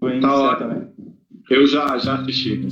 [0.00, 0.88] Tá também.
[1.50, 2.66] Eu já, já assisti.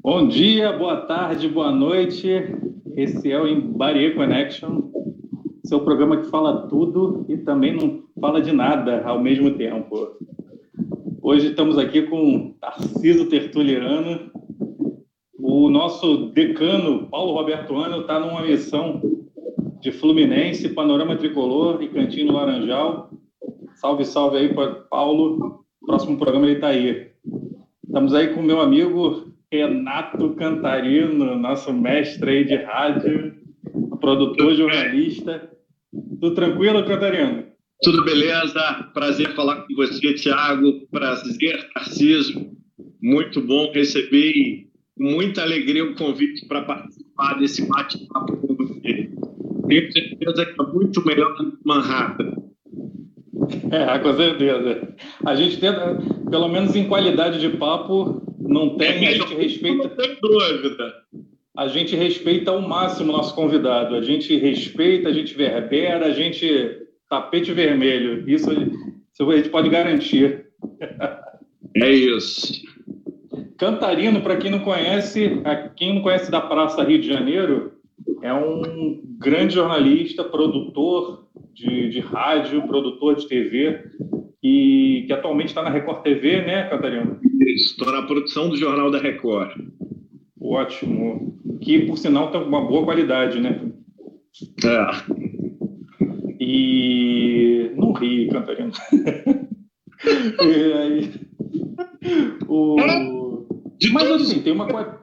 [0.00, 2.28] Bom dia, boa tarde, boa noite.
[2.94, 4.82] Esse é o Embarie Connection,
[5.64, 10.16] seu programa que fala tudo e também não fala de nada ao mesmo tempo.
[11.28, 14.30] Hoje estamos aqui com Tarciso Tertuliano.
[15.36, 19.02] O nosso decano, Paulo Roberto Ano, está numa missão
[19.80, 23.10] de Fluminense, Panorama Tricolor e Cantinho Laranjal.
[23.74, 25.64] Salve, salve aí para Paulo.
[25.84, 27.10] Próximo programa ele está aí.
[27.84, 33.34] Estamos aí com meu amigo Renato Cantarino, nosso mestre aí de rádio,
[33.98, 35.50] produtor, jornalista.
[36.20, 37.46] Tudo tranquilo, Cantarino?
[37.82, 38.90] Tudo beleza?
[38.94, 40.86] Prazer falar com você, Thiago.
[40.90, 42.50] Prazer, Tarcísio.
[43.02, 44.66] Muito bom receber
[44.96, 49.10] com muita alegria o convite para participar desse bate-papo com você.
[49.68, 52.34] Tenho certeza que é muito melhor do que Manhattan.
[53.70, 54.94] É, com certeza.
[55.24, 55.98] A gente tenta,
[56.30, 59.88] pelo menos em qualidade de papo, não tem, é, a gente respeita.
[59.88, 60.94] Não tem dúvida.
[61.56, 63.94] A gente respeita ao máximo o nosso convidado.
[63.94, 68.28] A gente respeita, a gente verbera, a gente tapete vermelho.
[68.28, 70.46] Isso, isso a gente pode garantir.
[71.74, 72.64] É isso.
[73.58, 75.42] Cantarino, para quem não conhece,
[75.76, 77.72] quem não conhece da Praça Rio de Janeiro,
[78.22, 83.84] é um grande jornalista, produtor de, de rádio, produtor de TV,
[84.42, 87.18] e que atualmente está na Record TV, né, Cantarino?
[87.40, 89.52] Isso, estou na produção do Jornal da Record.
[90.40, 91.38] Ótimo.
[91.60, 93.60] Que, por sinal, tem uma boa qualidade, né?
[94.64, 95.35] É.
[96.48, 98.70] E não ri, Cantarino.
[100.40, 101.10] e aí,
[102.46, 102.76] o...
[103.92, 104.96] Mas assim, tem uma coisa.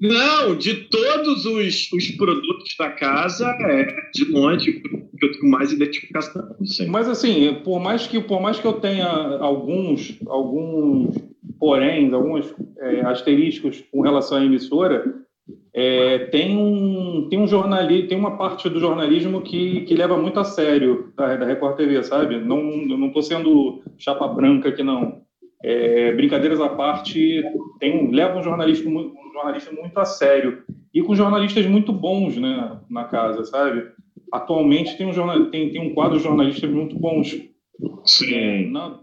[0.00, 5.70] Não, de todos os, os produtos da casa, é de longe que eu tenho mais
[5.70, 6.56] identificação.
[6.64, 6.86] Sim.
[6.86, 11.14] Mas assim, por mais que por mais que eu tenha alguns alguns
[11.56, 15.04] porém, alguns é, asteriscos com relação à emissora,
[15.72, 20.40] é, tem um tem um jornalismo, tem uma parte do jornalismo que, que leva muito
[20.40, 22.40] a sério da, da Record TV, sabe?
[22.40, 25.20] Não não sendo chapa branca aqui não.
[25.62, 27.44] É, brincadeiras à parte,
[27.78, 32.80] tem leva um jornalista um jornalista muito a sério e com jornalistas muito bons, né,
[32.88, 33.86] na casa, sabe?
[34.32, 37.38] Atualmente tem um jornal, tem, tem um quadro de jornalistas muito bons.
[38.04, 38.34] Sim.
[38.34, 39.00] É, na,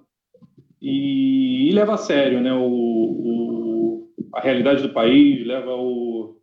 [0.81, 6.37] e, e, leva a sério, né, o, o, a realidade do país, leva o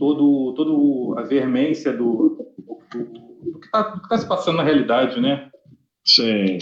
[0.00, 5.50] todo, todo a veemência do, do, do que está tá se passando na realidade, né?
[6.04, 6.58] Sim.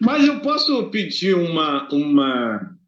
[0.00, 2.78] Mas eu posso pedir uma, uma,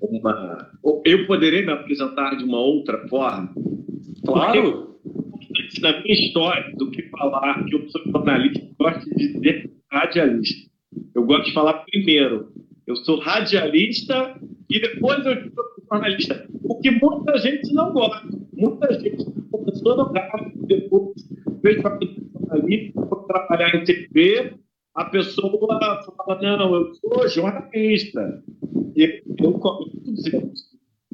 [0.00, 0.70] uma.
[1.04, 3.52] Eu poderia me apresentar de uma outra forma?
[4.24, 4.98] Claro.
[5.02, 9.70] Porque, na minha história, do que falar que eu sou jornalista, eu gosto de dizer
[9.92, 10.70] radialista.
[11.14, 12.50] Eu gosto de falar primeiro.
[12.86, 15.34] Eu sou radialista e depois eu
[15.90, 16.46] jornalista.
[16.62, 18.28] O que muita gente não gosta.
[18.52, 21.14] Muita gente começou no rádio, depois
[21.62, 21.98] veio para
[22.32, 24.54] jornalista, para trabalhar em TV,
[24.94, 25.52] a pessoa
[26.16, 28.42] fala, não, eu sou jornalista.
[28.96, 30.52] E eu começo dizendo,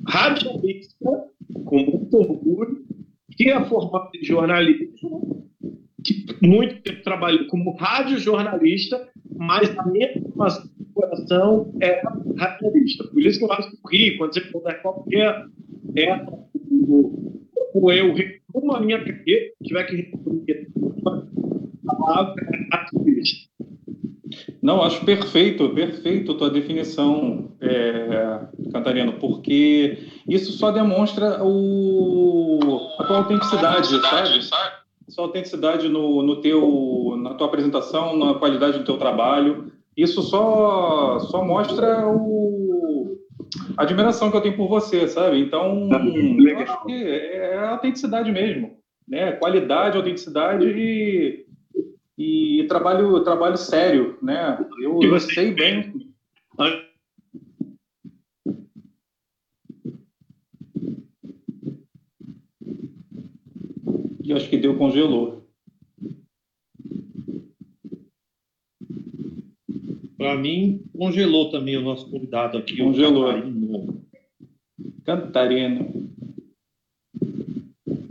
[0.08, 1.24] radialista,
[1.64, 2.84] com muito orgulho,
[3.32, 5.50] que é formado em jornalismo,
[6.02, 12.02] que muito tempo trabalhei como radiojornalista, mas a minha formação coração é
[12.36, 13.04] radialista.
[13.04, 15.46] Por isso que eu acho que o Rio, quando você puder qualquer
[15.96, 16.26] é
[17.74, 20.68] o eu resumo a minha carreira, tiver que resumir
[21.88, 23.50] a palavra é ativista.
[24.62, 28.40] Não, acho perfeito, perfeito a tua definição, é,
[28.72, 32.58] Catarina, porque isso só demonstra o,
[32.98, 34.42] a tua autenticidade, sabe?
[35.08, 39.70] Sua autenticidade no, no teu, na tua apresentação, na qualidade do teu trabalho.
[39.96, 43.16] Isso só, só mostra o,
[43.76, 45.38] a admiração que eu tenho por você, sabe?
[45.38, 45.88] Então,
[46.86, 48.76] que é a autenticidade mesmo,
[49.06, 49.32] né?
[49.32, 51.44] Qualidade, autenticidade e
[52.16, 54.64] e trabalho trabalho sério, né?
[54.80, 55.92] Eu, eu sei bem.
[64.22, 65.43] E acho que deu congelou.
[70.16, 72.76] Para mim, congelou também o nosso convidado aqui.
[72.76, 73.32] Congelou.
[75.04, 76.10] Cantarino.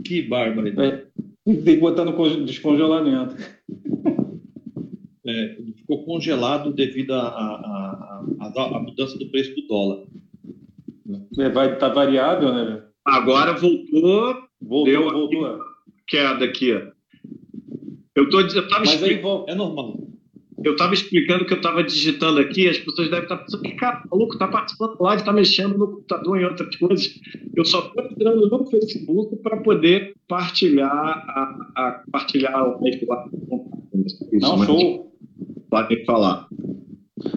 [0.04, 1.06] Que barbaridade.
[1.46, 3.36] É, tem que botar no descongelamento
[5.26, 8.22] é, ficou congelado devido à
[8.82, 10.06] mudança do preço do dólar.
[11.38, 12.82] É, vai estar tá variável, né?
[13.04, 14.44] Agora voltou.
[14.60, 15.58] Voltou, deu voltou.
[16.06, 16.70] Queda aqui.
[18.14, 20.03] Eu tô, eu tava Mas aí, é normal.
[20.64, 24.02] Eu estava explicando que eu estava digitando aqui, as pessoas devem estar pensando que, cara,
[24.10, 27.20] maluco, tá participando lá, está mexendo no computador em outras coisas.
[27.54, 33.28] Eu só estou entrando no Facebook para poder partilhar a, a partilhar o lá.
[34.32, 35.12] Não, show.
[35.68, 36.48] Podem falar.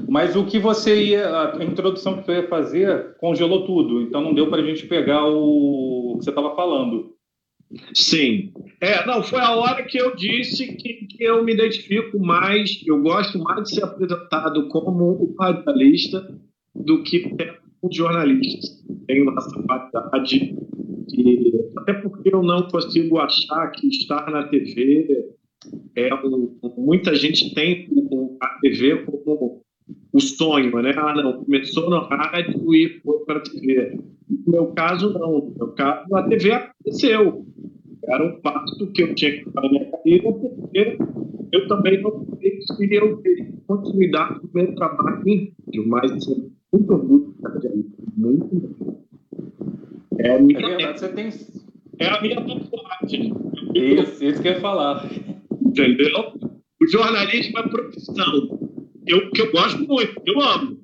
[0.08, 4.34] Mas o que você ia, a introdução que você ia fazer, congelou tudo, então não
[4.34, 7.17] deu para a gente pegar o que você estava falando.
[7.94, 8.52] Sim.
[8.80, 13.02] É, não, foi a hora que eu disse que, que eu me identifico mais, eu
[13.02, 16.40] gosto mais de ser apresentado como o radialista
[16.74, 17.36] do que
[17.82, 18.68] o jornalista.
[19.08, 20.56] Tenho essa qualidade,
[21.78, 25.36] até porque eu não consigo achar que estar na TV
[25.96, 27.88] é um, muita gente tem
[28.42, 29.62] a TV como
[30.14, 30.94] o sonho, né?
[30.96, 34.00] Ah, não, começou no rádio e foi para a TV.
[34.30, 35.40] No meu caso, não.
[35.40, 37.46] No meu caso, a TV aconteceu.
[38.10, 40.98] Era um fato que eu tinha que fazer na minha carreira, porque
[41.52, 46.52] eu também não sei se eu teria continuidade do meu trabalho em rádio, mas assim,
[46.72, 47.36] muito orgulho
[48.16, 48.78] muito
[50.20, 51.30] é a minha, é verdade, você tem...
[52.00, 53.34] é a minha tatuagem.
[53.76, 55.08] Isso, isso que eu ia falar.
[55.62, 56.34] Entendeu?
[56.82, 58.60] O jornalismo é profissão.
[59.06, 60.80] Eu, que eu gosto muito, eu amo,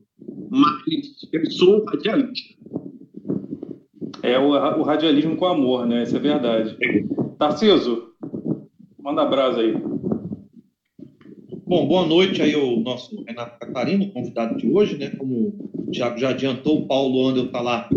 [0.49, 2.52] mas eu sou radialista.
[4.23, 6.03] É o, o radialismo com amor, né?
[6.03, 6.77] Isso é verdade.
[7.37, 8.07] Tarciso,
[8.97, 9.73] manda brasa aí.
[11.67, 15.09] Bom, boa noite aí o nosso Renato Catarino, convidado de hoje, né?
[15.09, 17.89] Como o Thiago já adiantou, o Paulo Andel está lá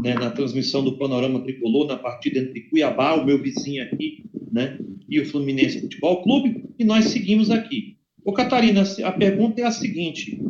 [0.00, 4.22] né, na transmissão do Panorama Tricolor, na partida entre Cuiabá, o meu vizinho aqui,
[4.52, 4.78] né?
[5.08, 7.96] E o Fluminense Futebol Clube, e nós seguimos aqui.
[8.24, 10.40] Ô, Catarina, a pergunta é a seguinte: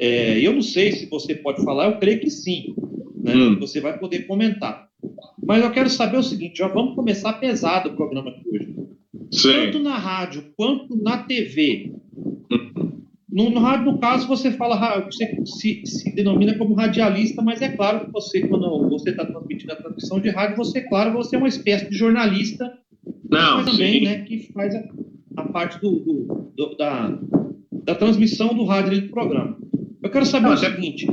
[0.00, 2.74] é, eu não sei se você pode falar, eu creio que sim
[3.22, 3.34] né?
[3.34, 3.58] Hum.
[3.60, 4.88] Você vai poder comentar.
[5.44, 8.76] Mas eu quero saber o seguinte: já vamos começar pesado o programa de hoje.
[9.30, 9.52] Sim.
[9.52, 11.94] Tanto na rádio quanto na TV.
[13.30, 17.70] No, no rádio, no caso, você fala, você se, se, denomina como radialista, mas é
[17.70, 21.38] claro que você, quando você está transmitindo a transmissão de rádio, você, claro, você é
[21.38, 22.70] uma espécie de jornalista,
[23.30, 24.84] Não, mas também, né, que faz a,
[25.38, 27.18] a parte do, do, do, da,
[27.84, 29.56] da transmissão do rádio do programa.
[30.02, 31.06] Eu quero saber Não, o seguinte: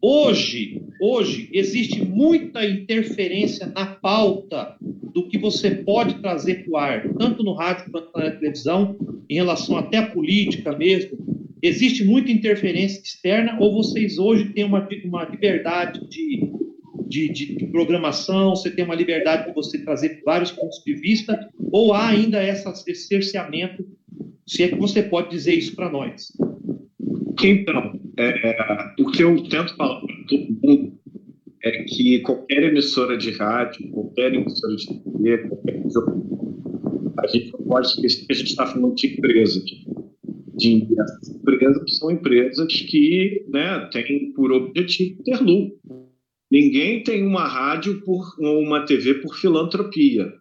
[0.00, 7.08] Hoje, hoje existe muita interferência na pauta do que você pode trazer para o ar,
[7.14, 8.96] tanto no rádio quanto na televisão,
[9.28, 11.18] em relação até à política mesmo.
[11.62, 16.52] Existe muita interferência externa ou vocês hoje têm uma, uma liberdade de,
[17.08, 21.92] de, de, programação, você tem uma liberdade de você trazer vários pontos de vista, ou
[21.92, 23.86] há ainda essa, esse cerceamento,
[24.46, 26.30] se é que você pode dizer isso para nós?
[27.42, 30.98] Então, é, o que eu tento falar para todo mundo
[31.62, 37.60] é que qualquer emissora de rádio, qualquer emissora de TV, qualquer jogo, a gente não
[37.66, 39.64] pode esquecer que a gente está falando de empresas.
[40.56, 40.86] De,
[41.40, 45.76] empresas são empresas que né, têm por objetivo ter lucro.
[46.50, 50.32] Ninguém tem uma rádio por, ou uma TV por filantropia.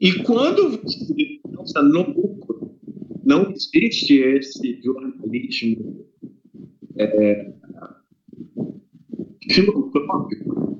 [0.00, 2.78] E quando você pensa no lucro,
[3.24, 5.97] não existe esse jornalismo
[6.98, 7.52] é,
[9.50, 10.78] filantrópico,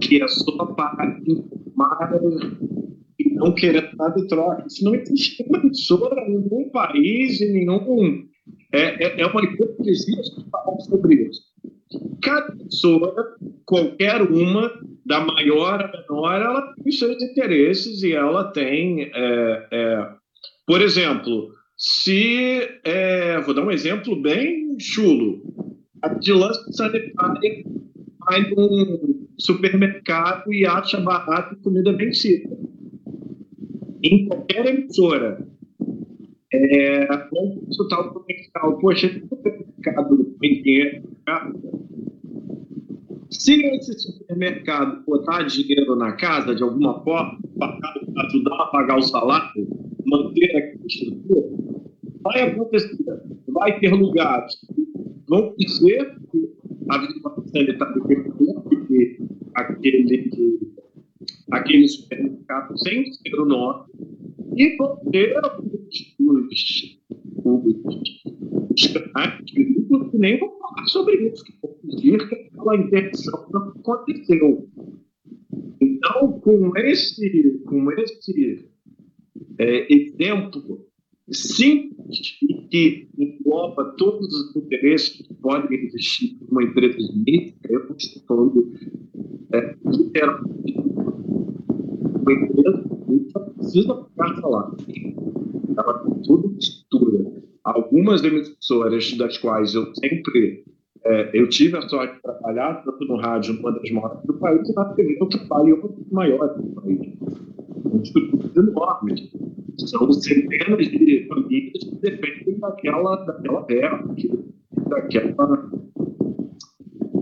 [0.00, 2.10] que é só para informar
[3.18, 4.64] e não querer nada de troca.
[4.66, 8.26] Isso não existe uma em nenhum país, em nenhum.
[8.72, 11.42] É, é, é uma hipocrisia falar sobre isso.
[12.22, 14.70] Cada emissora, qualquer uma,
[15.06, 19.10] da maior a menor, ela tem seus interesses e ela tem.
[19.14, 20.08] É, é,
[20.66, 25.40] por exemplo, se, é, vou dar um exemplo bem chulo,
[26.02, 27.64] a vigilância sanitária
[28.18, 32.56] vai num supermercado e acha barato comida vencida.
[34.02, 35.46] Em qualquer emissora,
[36.52, 38.78] é, vamos consultar o comercial.
[38.78, 41.08] Poxa, supermercado tem dinheiro
[43.30, 47.78] se esse supermercado botar dinheiro na casa de alguma forma, para
[48.26, 49.68] ajudar a pagar o salário,
[50.08, 51.48] manter a estrutura,
[52.22, 52.96] vai acontecer,
[53.48, 54.88] vai ter lugares que
[55.28, 56.50] vão dizer que
[56.88, 57.94] a vigilância sanitária
[58.86, 59.18] que
[59.54, 60.38] aquele,
[61.50, 63.84] aquele supermercado sem ser o nome,
[64.56, 67.66] e vão ter os, os,
[68.70, 69.78] os canais que
[70.14, 74.68] nem vão falar sobre isso, que vão dizer que aquela intenção não aconteceu.
[75.80, 78.68] Então, com esse, com esse
[79.58, 80.86] é, exemplo
[81.30, 87.54] simples e que engloba todos os interesses que podem existir numa empresa de mídia.
[87.68, 88.72] Eu estou falando
[89.52, 90.78] é, literalmente
[92.20, 92.84] uma empresa
[93.32, 94.76] só precisa pagar salário.
[95.76, 97.42] Ela tem toda uma estrutura.
[97.64, 100.64] Algumas emissoras das quais eu sempre
[101.04, 104.68] é, eu tive a sorte de trabalhar tanto no rádio, numa das maiores do país,
[104.68, 107.00] e na TV eu trabalho em uma das maiores do país.
[107.82, 109.30] Com estruturas enormes.
[109.88, 114.04] São centenas de famílias que dependem daquela, daquela terra,
[114.88, 115.70] daquela.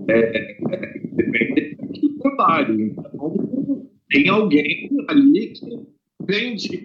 [0.09, 0.39] É,
[0.75, 2.81] é, dependem daquele trabalho.
[2.81, 5.87] Então, tem alguém ali que
[6.27, 6.85] vende,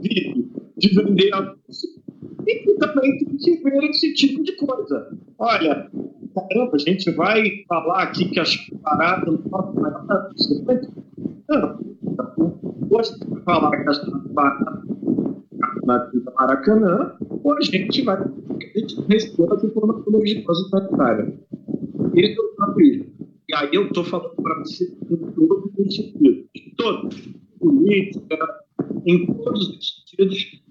[0.00, 1.54] vive de vender a
[2.46, 5.16] e que também tem que ver esse tipo de coisa.
[5.38, 5.90] Olha,
[6.34, 10.88] caramba, a gente vai falar aqui que as paradas não podem
[11.48, 11.93] Não,
[12.94, 14.06] hoje vai falar que as
[15.84, 21.34] na Maracanã, ou a gente vai a gente responde as informações sanitárias.
[22.14, 23.14] Esse é o.
[23.48, 26.44] E aí eu estou falando para você em todos os sentidos.
[26.76, 27.28] Todos.
[27.58, 28.64] Política,
[29.06, 30.62] em todos os sentidos,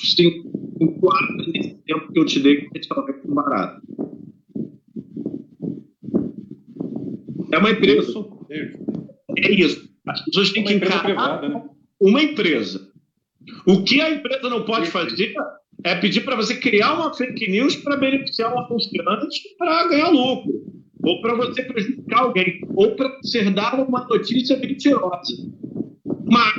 [0.00, 0.44] se
[0.80, 3.82] enquadra nesse tempo que eu te dei gente com barato.
[7.52, 8.12] É uma empresa.
[9.44, 9.88] É isso.
[10.06, 11.62] As pessoas têm uma que encarar privada, né?
[12.00, 12.88] uma empresa.
[13.66, 15.34] O que a empresa não pode fazer
[15.84, 20.64] é pedir para você criar uma fake news para beneficiar uma funcionante para ganhar lucro,
[21.02, 25.50] ou para você prejudicar alguém, ou para ser dar uma notícia mentirosa.
[26.24, 26.54] Mas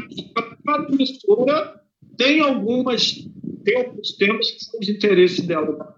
[0.67, 1.81] a emissora
[2.17, 3.27] tem algumas
[3.63, 5.95] tem alguns temas que são de interesse dela.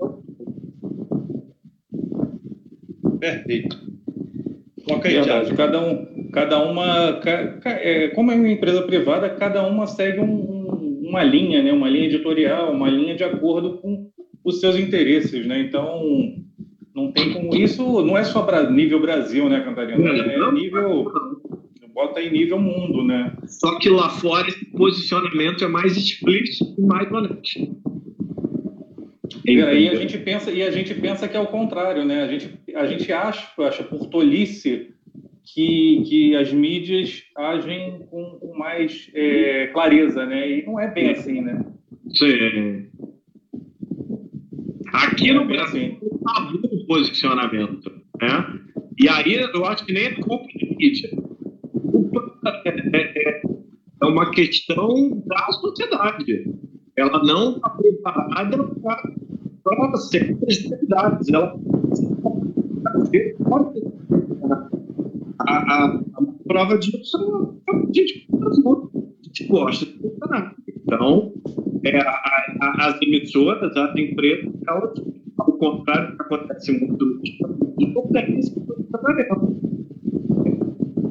[3.19, 3.79] Perfeito.
[4.83, 5.53] Coloca aí, Verdade.
[5.55, 7.19] Cada, um, cada uma,
[7.65, 11.71] é, como é uma empresa privada, cada uma segue um, uma linha, né?
[11.71, 14.09] uma linha editorial, uma linha de acordo com
[14.43, 15.45] os seus interesses.
[15.45, 15.59] Né?
[15.59, 16.01] Então,
[16.95, 17.55] não tem como.
[17.55, 20.09] Isso não é só para nível Brasil, né, Cantarina?
[20.09, 21.11] É nível
[21.93, 23.33] bota em nível mundo, né?
[23.45, 27.81] Só que lá fora esse posicionamento é mais explícito e mais honesto.
[29.45, 32.23] E aí a gente pensa e a gente pensa que é o contrário, né?
[32.23, 34.93] A gente a gente acha, acha por tolice
[35.53, 40.49] que, que as mídias agem com, com mais é, clareza, né?
[40.49, 41.65] E não é bem assim, né?
[42.13, 42.87] Sim.
[44.93, 45.99] Aqui no é Brasil assim.
[46.23, 47.91] tabu o posicionamento,
[48.21, 48.59] né?
[48.99, 51.09] E aí eu acho que nem é culpa de mídia
[52.93, 53.41] é,
[54.01, 56.53] é uma questão da sociedade.
[56.95, 58.57] Ela não está preparada
[59.63, 61.27] para certas atividades.
[61.29, 61.55] Ela
[62.75, 64.00] a,
[65.47, 66.01] a, a
[66.47, 67.17] prova disso
[67.67, 67.81] é a a
[69.23, 70.55] gente gosta de funcionar.
[70.83, 71.33] Então,
[71.85, 74.91] é, a, as emissoras, as empresas, elas,
[75.37, 77.21] ao contrário do que acontece muito no
[78.39, 78.55] esse
[78.91, 79.61] trabalho.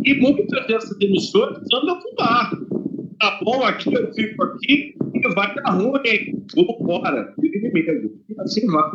[0.05, 2.71] E muitas dessas emissoras andam com barco.
[3.19, 8.11] Tá bom aqui, eu fico aqui, e vai dar ruim, vou fora, inimigo.
[8.29, 8.91] E assim vai.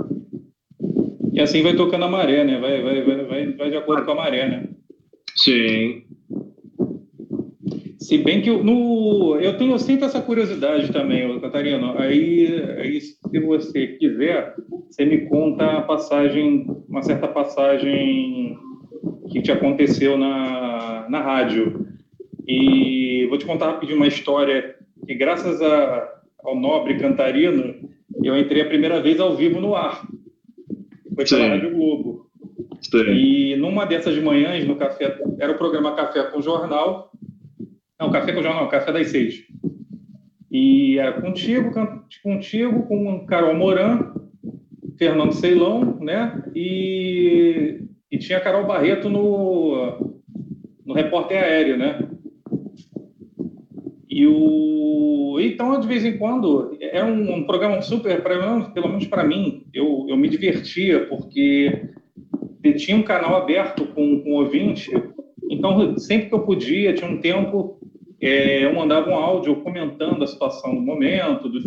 [1.32, 2.60] E assim vai tocando a maré, né?
[2.60, 4.75] Vai, vai, vai, vai, vai de acordo com a maré, né?
[5.46, 6.02] Sim.
[8.00, 12.00] Se bem que eu, no, eu tenho sempre essa curiosidade também, Catarina.
[12.00, 12.48] Aí,
[12.80, 14.56] aí, se você quiser,
[14.90, 18.58] você me conta a passagem, uma certa passagem
[19.32, 21.88] que te aconteceu na, na rádio.
[22.48, 24.76] E vou te contar rapidinho uma história
[25.06, 27.76] que, graças a, ao nobre cantarino,
[28.24, 30.08] eu entrei a primeira vez ao vivo no ar.
[31.16, 32.25] Foi pela Rádio Globo.
[33.04, 33.12] Sim.
[33.12, 37.12] E numa dessas manhãs, no café, era o programa Café com Jornal.
[38.00, 39.44] Não, Café com Jornal, Café das Seis.
[40.52, 41.72] E era contigo,
[42.24, 44.14] contigo, com Carol Moran,
[44.98, 46.44] Fernando Ceilão, né?
[46.56, 47.86] E
[48.16, 50.16] e tinha Carol Barreto no,
[50.86, 52.08] no repórter aéreo, né?
[54.10, 59.26] E o então de vez em quando é um, um programa super, pelo menos para
[59.26, 61.90] mim, eu, eu me divertia porque
[62.74, 64.92] tinha um canal aberto com, com ouvinte,
[65.50, 67.80] então sempre que eu podia, tinha um tempo,
[68.22, 71.60] é, eu mandava um áudio comentando a situação do momento, do,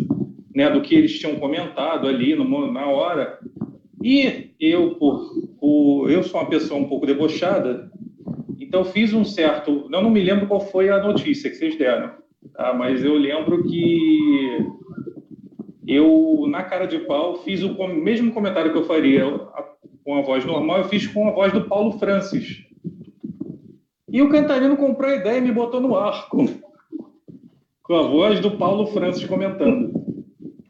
[0.53, 3.39] né, do que eles tinham comentado ali no, na hora.
[4.03, 7.91] E eu, por, por, eu sou uma pessoa um pouco debochada,
[8.59, 9.87] então fiz um certo.
[9.91, 12.11] Eu não me lembro qual foi a notícia que vocês deram,
[12.53, 12.73] tá?
[12.73, 14.57] mas eu lembro que
[15.87, 19.25] eu, na cara de pau, fiz o mesmo comentário que eu faria
[20.03, 22.63] com a voz normal, eu fiz com a voz do Paulo Francis.
[24.11, 26.45] E o Cantarino comprou a ideia e me botou no arco.
[27.83, 29.91] Com a voz do Paulo Francis comentando.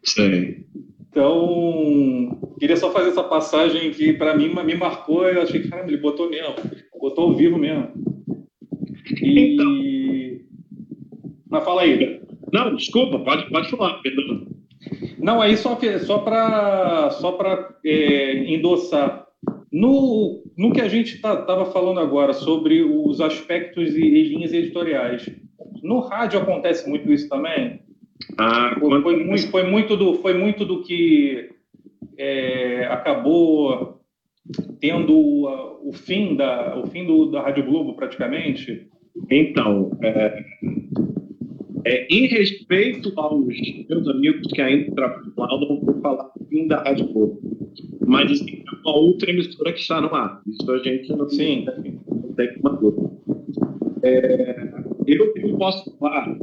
[0.03, 0.65] Sim.
[1.09, 5.25] Então, queria só fazer essa passagem que para mim me marcou.
[5.25, 6.55] Eu achei que ele botou mesmo,
[6.99, 7.89] botou ao vivo mesmo.
[9.21, 9.53] E...
[9.53, 9.89] Então...
[11.49, 12.21] Mas fala aí.
[12.53, 14.48] Não, desculpa, pode, pode falar, perdão.
[15.19, 17.37] Não, aí só, só para só
[17.85, 19.27] é, endossar.
[19.71, 24.51] No, no que a gente estava tá, falando agora sobre os aspectos e, e, linhas
[24.51, 25.29] editoriais,
[25.83, 27.81] no rádio acontece muito isso também?
[28.37, 31.49] Ah, foi, foi, muito, foi, muito, do, foi muito do que
[32.17, 33.99] é, acabou
[34.79, 38.89] tendo o, o fim, da, o fim do, da Rádio Globo, praticamente?
[39.29, 40.43] Então, é,
[41.89, 43.47] é, em respeito aos
[43.89, 47.41] meus amigos que ainda trabalham lá, eu não vou falar do fim da Rádio Globo.
[48.05, 50.39] Mas assim, é uma outra emissora que está no ar.
[50.45, 51.65] Isso a gente não, Sim.
[51.65, 53.09] não tem uma dúvida.
[54.03, 54.71] É,
[55.07, 56.37] eu, eu posso falar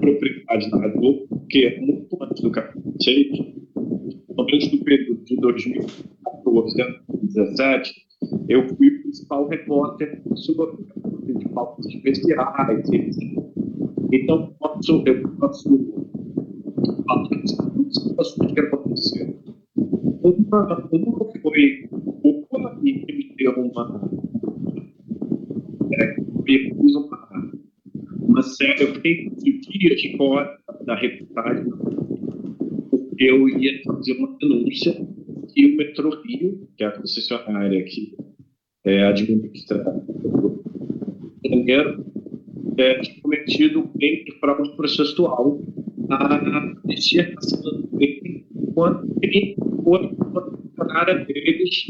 [0.00, 3.26] propriedade da Rádio Globo, porque muito antes do capítulo 6,
[4.28, 7.92] durante o período de 2014 a 2017,
[8.48, 10.76] eu fui o principal repórter sobre
[11.36, 13.53] de pautas especiais, etc.
[14.12, 15.68] Então, posso, eu posso
[17.06, 17.50] falar das
[17.94, 19.34] situações que aconteceram.
[19.76, 21.76] Uma, uma foi
[22.50, 24.10] uma que me deu uma.
[25.92, 27.52] É, me fiz uma,
[28.20, 31.70] uma série, eu fiquei dias fora da reportagem,
[32.90, 34.92] porque eu ia fazer uma denúncia
[35.52, 38.16] que o Metrô Rio, que é a concessionária que
[38.84, 39.84] é, administra
[41.44, 42.04] o dinheiro,
[42.78, 45.60] é, cometido crime de fraude processual
[46.10, 51.86] a dissertação dele quando ele foi funcionária deles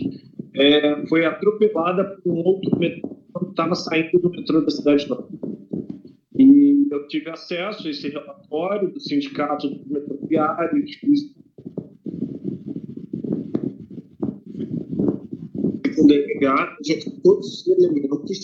[0.55, 5.29] é, foi atropelada por um outro metrô quando estava saindo do metrô da cidade nova.
[6.39, 10.97] E eu tive acesso a esse relatório do sindicato dos metroviários,
[15.97, 16.89] com delegados,
[17.23, 18.39] todos os elementos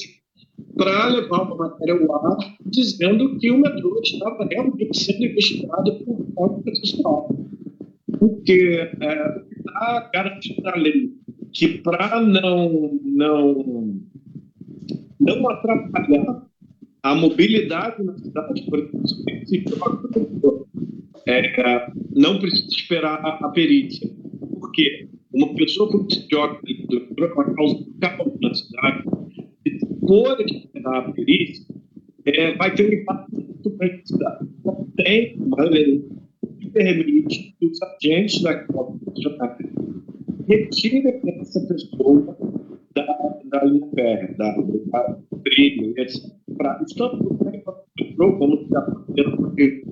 [0.80, 6.26] para levar uma matéria ao ar dizendo que o metrô estava realmente sendo investigado por
[6.34, 7.28] falta processual.
[8.18, 11.12] Porque é, está garantido na lei
[11.52, 14.00] que para não, não,
[15.20, 16.46] não atrapalhar
[17.02, 20.66] a mobilidade na cidade, por exemplo,
[21.26, 24.10] é, não precisa esperar a, a perícia.
[24.58, 25.10] Por quê?
[25.30, 26.58] Uma pessoa com joga
[27.14, 29.19] para causar caos na cidade,
[30.00, 31.74] for esperar a perícia,
[32.26, 34.48] é, vai ter um impacto muito grande na cidade.
[34.60, 36.04] Então, tem uma lei
[36.60, 39.70] que permite que os agentes daquela concessionária
[40.48, 41.04] retirem
[41.40, 42.36] essa pessoa
[42.94, 46.30] da, da linha férrea, da, da trilho, etc.
[46.96, 47.38] Tanto
[48.20, 49.82] metrô como fazendo, porque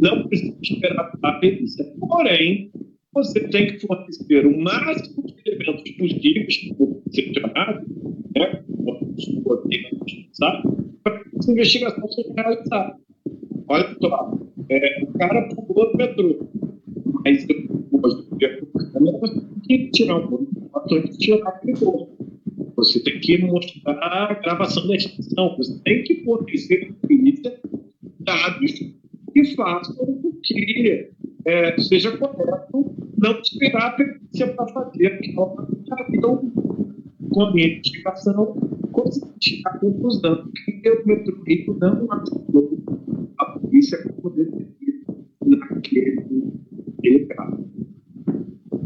[0.00, 1.84] não precisa esperar a perícia.
[2.00, 2.70] Porém,
[3.18, 7.86] você tem que fornecer o máximo de elementos possíveis para o funcionário,
[8.36, 8.62] né,
[10.32, 10.68] sabe?
[11.02, 12.96] para que essa investigação seja realizada.
[13.68, 14.38] Olha só,
[14.70, 16.48] é, o cara pulou do metrô,
[17.24, 18.28] mas depois do
[19.20, 20.46] você tem que tirar um pouco
[20.88, 22.16] de tirar aquele corpo.
[22.76, 27.60] Você tem que mostrar a gravação da estação, você tem que fornecer a polícia
[28.20, 28.72] dados
[29.32, 31.10] que façam com que
[31.44, 36.52] é, seja correto não esperar a perícia para fazer aquela então,
[37.30, 38.54] com a minha investigação,
[38.92, 42.78] consegui a conclusão que o metrô não ajudou
[43.38, 45.04] a polícia a poder decidir
[45.44, 47.68] naquele, caso.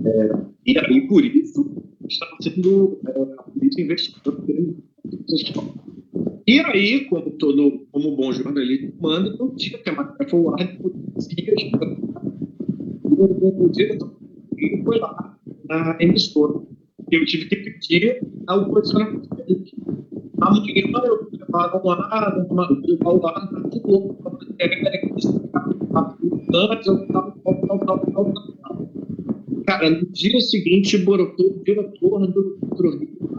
[0.04, 0.30] É,
[0.66, 1.70] e aí, por isso,
[2.08, 4.42] estava sendo é, a polícia investigando
[6.46, 10.56] e aí, como todo, como bom jornalista manda, não tinha que a foi o ar
[10.56, 10.78] de
[13.04, 14.21] o, o diretor
[14.85, 16.61] foi lá na emissora.
[17.11, 19.64] Eu tive que pedir ao posicionamento dele.
[20.40, 24.33] Amanhã eu vou levar um ar, levar o ar para o globo, para
[26.55, 27.33] antes eu estava
[29.66, 32.59] Cara, no dia seguinte, brotou o diretor do
[32.90, 33.31] Rio.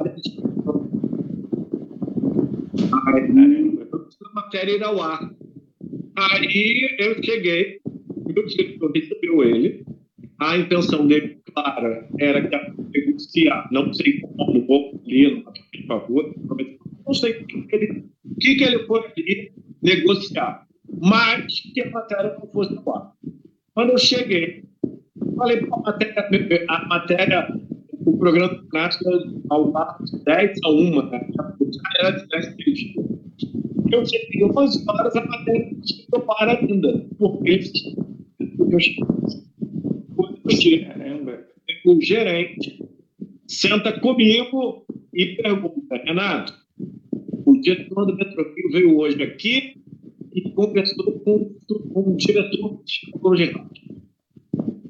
[3.08, 3.80] Aí,
[4.24, 5.32] a matéria ir ao ar.
[6.18, 7.80] Aí eu cheguei,
[8.26, 9.86] meu diretor recebeu ele.
[10.40, 15.88] A intenção dele, clara, era que a negociar, não sei como, não vou ali, por
[15.88, 16.36] favor,
[17.06, 20.66] não sei o que, ele, o que, que ele foi ali negociar,
[21.02, 23.14] mas que a matéria não fosse ao ar.
[23.74, 24.64] Quando eu cheguei,
[25.36, 27.60] falei para a matéria, a matéria,
[28.06, 29.06] o programa prático
[29.50, 31.28] ao ar de 10 a 1, né?
[32.00, 32.56] era de 10
[33.92, 35.72] Eu cheguei 11 horas, a matéria
[36.12, 37.60] não para ainda, porque
[38.72, 39.04] eu cheguei
[41.86, 42.84] O gerente
[43.48, 46.54] senta comigo e pergunta, Renato,
[47.46, 49.82] o diretor do Metropio veio hoje aqui
[50.34, 51.56] e conversou com,
[51.94, 52.82] com o diretor
[53.22, 53.70] do geral.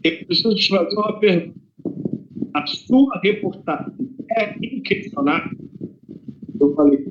[0.03, 1.61] Eu preciso te fazer uma pergunta.
[2.53, 3.93] A sua reportagem
[4.37, 5.57] é inquestionável?
[6.59, 7.05] Eu falei,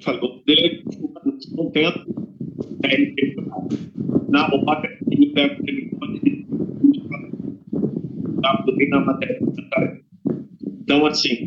[0.00, 0.84] falou dele,
[1.24, 2.04] não contenta,
[2.84, 3.78] é inquestionável.
[4.28, 6.42] Na hora, ele pega o telefone
[8.78, 9.38] e na matéria
[10.82, 11.46] Então, assim,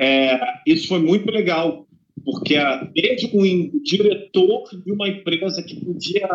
[0.00, 1.86] é, isso foi muito legal,
[2.24, 2.56] porque
[2.94, 6.28] desde um diretor de uma empresa que podia,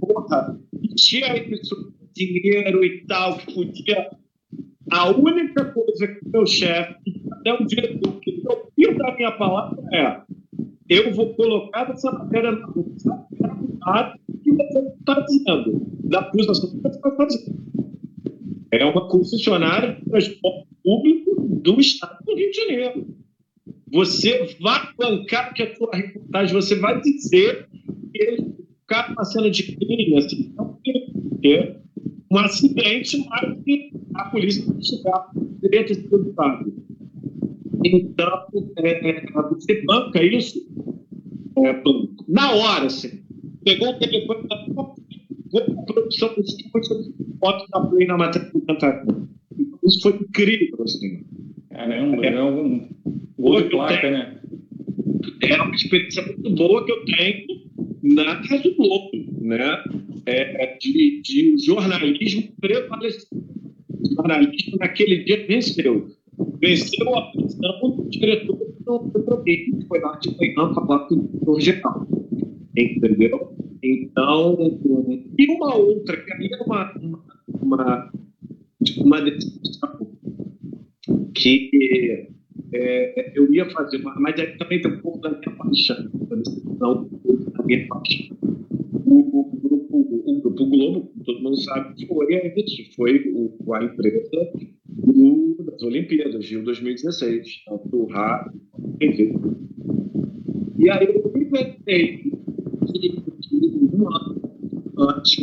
[0.00, 0.58] porra,
[0.96, 4.10] tinha isso, dinheiro e tal, que podia.
[4.90, 6.94] A única coisa que meu chefe,
[7.32, 10.20] até o diretor, que não ouviu da minha palavra é:
[10.88, 12.84] eu vou colocar essa matéria na rua,
[14.42, 17.71] que você está dizendo, da acusação que você está fazendo.
[18.72, 23.06] É uma concessionária de transporte público do Estado do Rio de Janeiro.
[23.92, 28.52] Você vai bancar que a sua reportagem, você vai dizer que ele
[29.10, 30.78] uma cena de crime, assim, não
[31.40, 31.80] ter
[32.30, 35.30] um acidente, mas que a polícia não chegar
[35.62, 36.72] direito de resultado.
[37.84, 38.46] Então,
[38.78, 40.66] é, você banca isso
[41.58, 41.82] é,
[42.28, 43.22] na hora, assim.
[43.64, 44.61] Pegou o telefone da
[45.86, 46.56] produção dos
[47.40, 49.28] fotos da Play na matéria do Cantarina.
[49.84, 51.24] Isso foi incrível, assim.
[51.70, 52.88] Caramba, é, é um
[53.38, 54.40] gol de placa, né?
[55.42, 57.46] É uma experiência muito boa que eu tenho
[58.02, 59.10] na Rádio Globo,
[59.40, 59.82] né?
[60.26, 63.42] É, de, de jornalismo prevalecendo.
[63.88, 66.08] O jornalismo naquele dia venceu.
[66.60, 71.28] Venceu a posição do diretor do Petrobras, que foi lá de manhã falar com o
[71.28, 72.06] diretor geral.
[72.76, 73.56] Entendeu?
[73.82, 74.56] Então,
[75.38, 78.12] e uma outra, que é uma, uma, uma,
[78.98, 80.12] uma decisão
[81.34, 82.28] que
[82.72, 87.10] é, eu ia fazer, mas é, também tem um pouco da minha paixão, da decisão
[87.56, 88.36] da minha paixão.
[89.04, 92.26] O, o, grupo, o Grupo Globo, todo mundo sabe que foi,
[92.94, 94.52] foi o, a empresa
[94.86, 98.60] do, das Olimpíadas de 2016, tanto o rádio
[99.00, 99.34] TV.
[100.78, 102.32] E aí eu inventei
[103.66, 104.40] um ano
[104.98, 105.36] antes,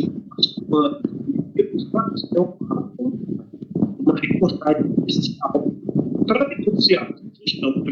[6.26, 7.84] para denunciar a questão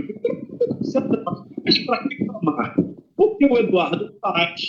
[1.87, 2.77] para reclamar.
[3.17, 4.61] Porque o Eduardo Paz,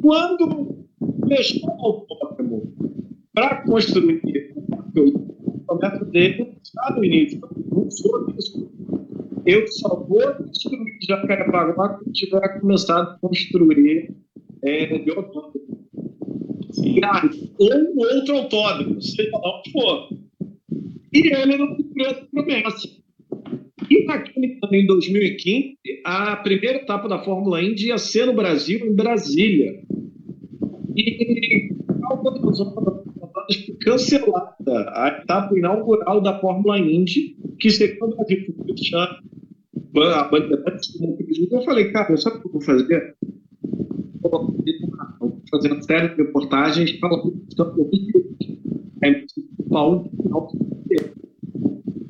[0.00, 0.86] quando
[1.28, 2.72] fechou o autódromo
[3.34, 4.20] para construir
[5.68, 7.40] o método dele, está no início.
[9.46, 14.14] Eu só vou destruir Jacarepaguá quando tiver começado a construir
[14.64, 15.88] é, de autódromo.
[17.58, 20.08] ou um outro autódromo, seja lá onde for.
[21.12, 22.88] E ele não cumpriu essa promessa.
[23.90, 28.86] E naquele ano, em 2015, a primeira etapa da Fórmula Indy ia ser no Brasil,
[28.86, 29.82] em Brasília.
[30.94, 31.68] E
[33.80, 39.20] cancelada a etapa inaugural da Fórmula Indy, que segundo a Brasil
[39.96, 40.98] a Bandeirantes
[41.50, 43.16] eu falei, cara, sabe o que eu vou fazer?
[44.22, 47.16] Vou fazer uma série de reportagens para
[49.02, 49.24] é
[49.70, 50.10] Paulo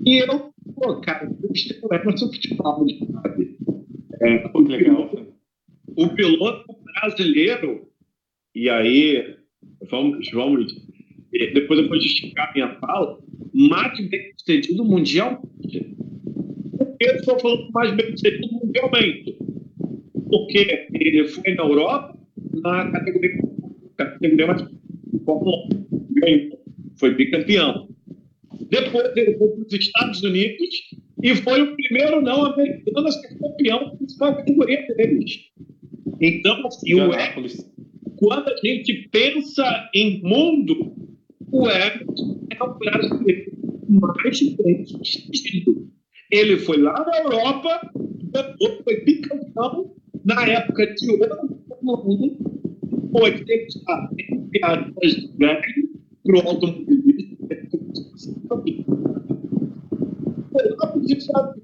[0.05, 3.59] e eu, pô, cara, eu estou Emerson Fittipaldi, sabe?
[4.23, 5.09] É, o, legal.
[5.09, 5.35] Piloto,
[5.97, 7.88] o piloto brasileiro,
[8.55, 9.37] e aí,
[9.90, 10.75] vamos, vamos
[11.53, 13.18] depois eu vou justificar a minha fala,
[13.53, 14.85] mais bem sucedido
[16.97, 19.38] que eu estou falando mais bem sucedido mundialmente?
[20.29, 22.19] Porque ele foi na Europa
[22.62, 23.38] na categoria,
[23.97, 24.62] categoria mais
[26.11, 26.61] ganhou,
[26.97, 27.88] foi bicampeão.
[28.71, 30.69] Depois ele foi para os Estados Unidos
[31.23, 35.51] e foi o primeiro não americano a ser campeão da categoria deles.
[36.21, 37.11] Então, assim, o
[38.17, 40.93] quando a gente pensa em mundo,
[41.53, 43.53] o Everton é o brasileiro
[43.88, 45.88] mais bem sucedido.
[46.31, 47.93] Ele foi lá na Europa,
[48.85, 49.95] foi bicampeão
[50.29, 51.27] na época de ouro
[51.83, 52.38] do
[53.11, 55.64] foi tentar enviar as velhas
[56.23, 57.38] para o automobilismo.
[60.53, 61.62] Foi lá para os Estados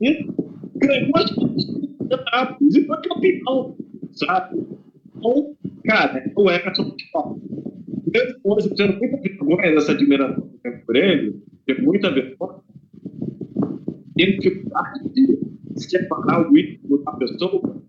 [0.77, 3.77] ganhou as campeonatos e foi campeão,
[4.13, 4.67] sabe?
[5.17, 7.41] Então, cara, o Everton futebol
[8.07, 12.61] depois, eu tenho muita vergonha dessa admiração que eu por ele, tenho muita vergonha,
[14.15, 15.39] tenho dificuldade de
[15.77, 17.83] separar o ídolo da pessoa,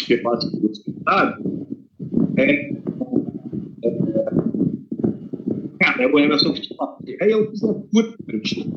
[0.00, 1.34] motivos que fazem por hospital,
[2.36, 2.70] é,
[3.84, 3.94] é,
[5.80, 6.98] cara, é o Emerson Futebol.
[7.20, 8.70] Aí eu fiz uma puta entrevista.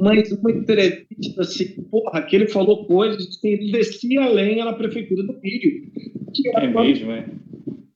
[0.00, 5.22] Mas uma entrevista assim, porra, que ele falou coisas que ele descia além na prefeitura
[5.22, 5.92] do Rio.
[6.34, 7.26] Que é mesmo, é.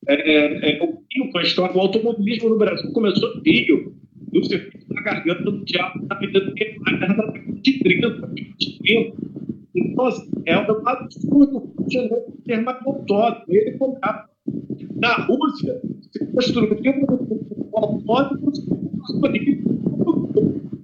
[0.09, 3.93] É, é, o Rio, a história do automobilismo no Brasil começou no Rio,
[4.33, 6.55] no circuito da garganta do diabo, na vida do
[7.61, 8.11] de 30,
[8.59, 9.17] de 30.
[9.77, 11.75] Então, assim, é um absurdo
[12.45, 13.45] ter autódromo.
[13.49, 14.25] Ele comprava.
[14.97, 15.81] Na Rússia,
[16.13, 18.41] se construiu um autódromo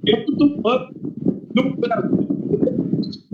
[0.04, 0.92] dentro do banco.
[1.54, 2.28] No Brasil,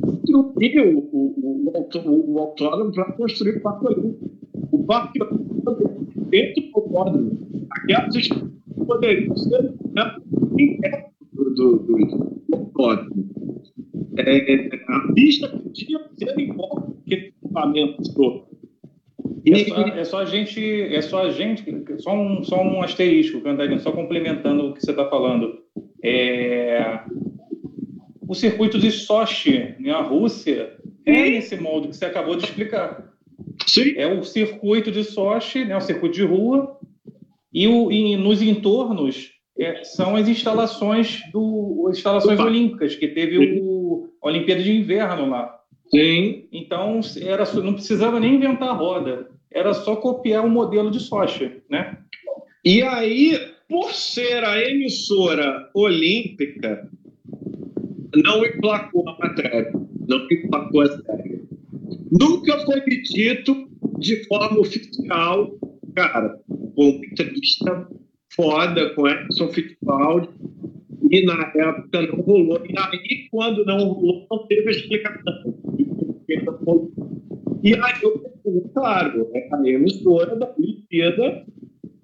[0.04, 3.86] construiu o, o, o, autódromo para construir o Parque.
[4.70, 7.66] O Parque Olímpico dentro do autódromo.
[7.70, 8.28] Aquelas
[8.86, 10.16] poderiam ser né,
[11.32, 11.76] do, do,
[12.48, 13.38] do autódromo.
[14.18, 18.48] É, a pista podia ser igual que equipamento todo.
[19.46, 21.64] É só, é só, a gente, é só a gente,
[21.98, 23.40] só um, só um asterisco,
[23.81, 25.59] só complementando o que você está falando.
[26.02, 27.00] É,
[28.26, 30.76] o circuito de Sochi, na Rússia,
[31.07, 33.12] é esse molde que você acabou de explicar.
[33.66, 33.94] Sim.
[33.96, 36.76] É o circuito de Sochi, né, o circuito de rua,
[37.52, 42.48] e, o, e nos entornos é, são as instalações do as instalações Opa.
[42.48, 43.77] olímpicas que teve o a
[44.22, 45.59] Olimpíada de Inverno lá.
[45.90, 46.46] Sim.
[46.52, 51.62] Então era não precisava nem inventar a roda, era só copiar o modelo de Sochi,
[51.70, 51.98] né?
[52.64, 56.90] E aí, por ser a emissora olímpica,
[58.14, 59.72] não emplacou a matéria,
[60.07, 61.42] não emplacou a série.
[62.11, 65.50] Nunca foi dito de forma oficial,
[65.94, 66.38] cara,
[66.76, 67.88] uma entrevista
[68.35, 70.28] foda com Edson Fittipaldi,
[71.10, 72.60] e na época não rolou.
[72.68, 75.54] E aí, quando não rolou, não teve explicação.
[77.62, 81.44] E aí eu pensei, claro, é a emissora da Olimpíada,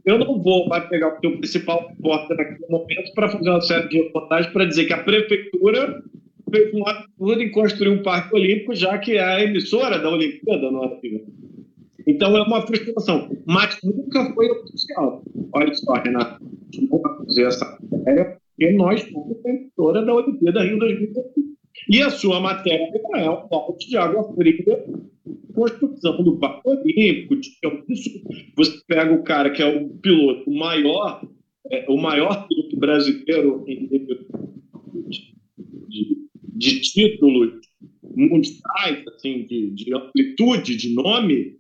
[0.05, 3.89] eu não vou mais pegar o teu principal repórter naquele momento para fazer uma série
[3.89, 6.03] de reportagens para dizer que a prefeitura
[6.51, 10.71] fez um absurdo em construir um parque olímpico, já que é a emissora da Olimpíada
[10.71, 11.01] não é
[12.07, 15.23] Então é uma frustração, mas nunca foi oficial.
[15.53, 16.45] Olha só, Renato,
[16.91, 18.37] não fazer essa matéria
[18.77, 21.55] nós somos a emissora da Olimpíada Rio 2020.
[21.91, 24.85] E a sua matéria é um balde de água fria,
[25.55, 27.35] construção do Parque Olímpico.
[28.57, 31.27] Você pega o cara que é o piloto maior,
[31.71, 33.89] é, o maior piloto brasileiro em
[35.89, 36.17] de,
[36.55, 37.61] de, títulos
[38.03, 41.59] mundiais, assim, de, de amplitude, de nome,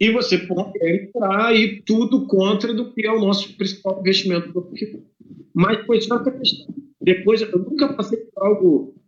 [0.00, 4.62] e você pode entrar e tudo contra do que é o nosso principal investimento do
[5.58, 6.74] Mas foi só essa questão.
[7.00, 8.98] Depois, eu nunca passei por algo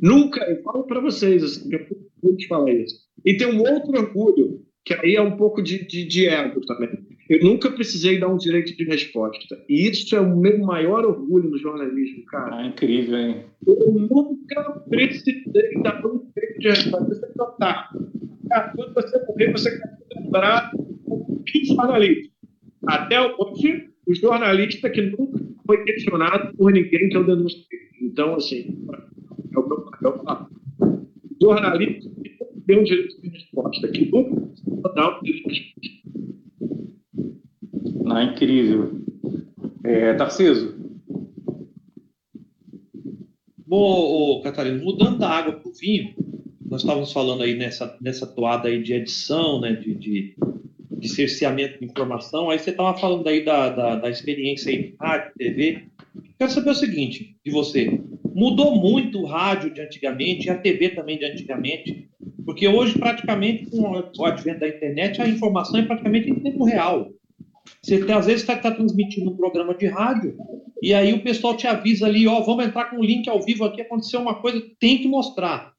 [0.00, 1.84] Nunca, eu falo para vocês, assim, eu
[2.22, 2.94] vou te falar isso.
[3.24, 6.90] E tem um outro orgulho, que aí é um pouco de, de, de ego também.
[7.28, 9.60] Eu nunca precisei dar um direito de resposta.
[9.68, 12.56] E isso é o meu maior orgulho no jornalismo, cara.
[12.56, 13.44] Ah, incrível, hein?
[13.66, 15.42] Eu nunca precisei
[15.82, 17.06] dar um direito de resposta.
[17.06, 17.26] Você
[17.58, 17.90] tá.
[18.48, 22.32] Cara, quando você morrer, você quer lembrar um jornalista.
[22.86, 27.66] Até hoje, o jornalista que nunca foi questionado por ninguém que eu denunciei.
[28.00, 28.86] Então, assim,
[29.54, 30.48] é o meu papel.
[31.40, 36.08] Jornalista que tem um direito de resposta, que nunca dá um direito de resposta.
[38.06, 39.02] Ah, incrível.
[39.84, 40.74] É, Tarciso?
[43.66, 46.14] Bom, Catarina, mudando da água para o vinho,
[46.64, 50.34] nós estávamos falando aí nessa, nessa toada aí de edição, né, de, de,
[50.98, 55.32] de cerceamento de informação, aí você estava falando aí da, da, da experiência de rádio,
[55.38, 55.84] TV.
[56.38, 58.00] Quero saber o seguinte de você.
[58.34, 62.08] Mudou muito o rádio de antigamente e a TV também de antigamente,
[62.44, 67.10] porque hoje, praticamente, com o advento da internet, a informação é praticamente em tempo real.
[67.82, 70.36] Você às vezes está tá transmitindo um programa de rádio
[70.82, 73.64] e aí o pessoal te avisa ali, ó, vamos entrar com um link ao vivo
[73.64, 75.72] aqui, aconteceu uma coisa, tem que mostrar.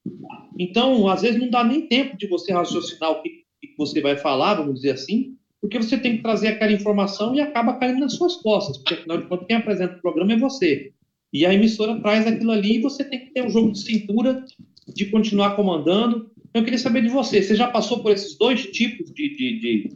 [0.58, 3.39] Então, às vezes não dá nem tempo de você raciocinar o que
[3.80, 7.78] você vai falar, vamos dizer assim, porque você tem que trazer aquela informação e acaba
[7.78, 10.92] caindo nas suas costas, porque afinal de contas quem apresenta o programa é você.
[11.32, 14.44] E a emissora traz aquilo ali e você tem que ter um jogo de cintura
[14.88, 16.30] de continuar comandando.
[16.54, 19.90] Eu queria saber de você, você já passou por esses dois tipos de, de, de,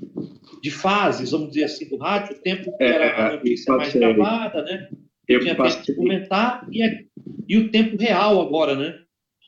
[0.62, 3.93] de fases, vamos dizer assim, do rádio, o tempo que era é, a notícia mais
[3.93, 4.89] gravada, né?
[5.28, 7.06] Eu tinha tempo de comentar e,
[7.48, 9.00] e o tempo real agora, né?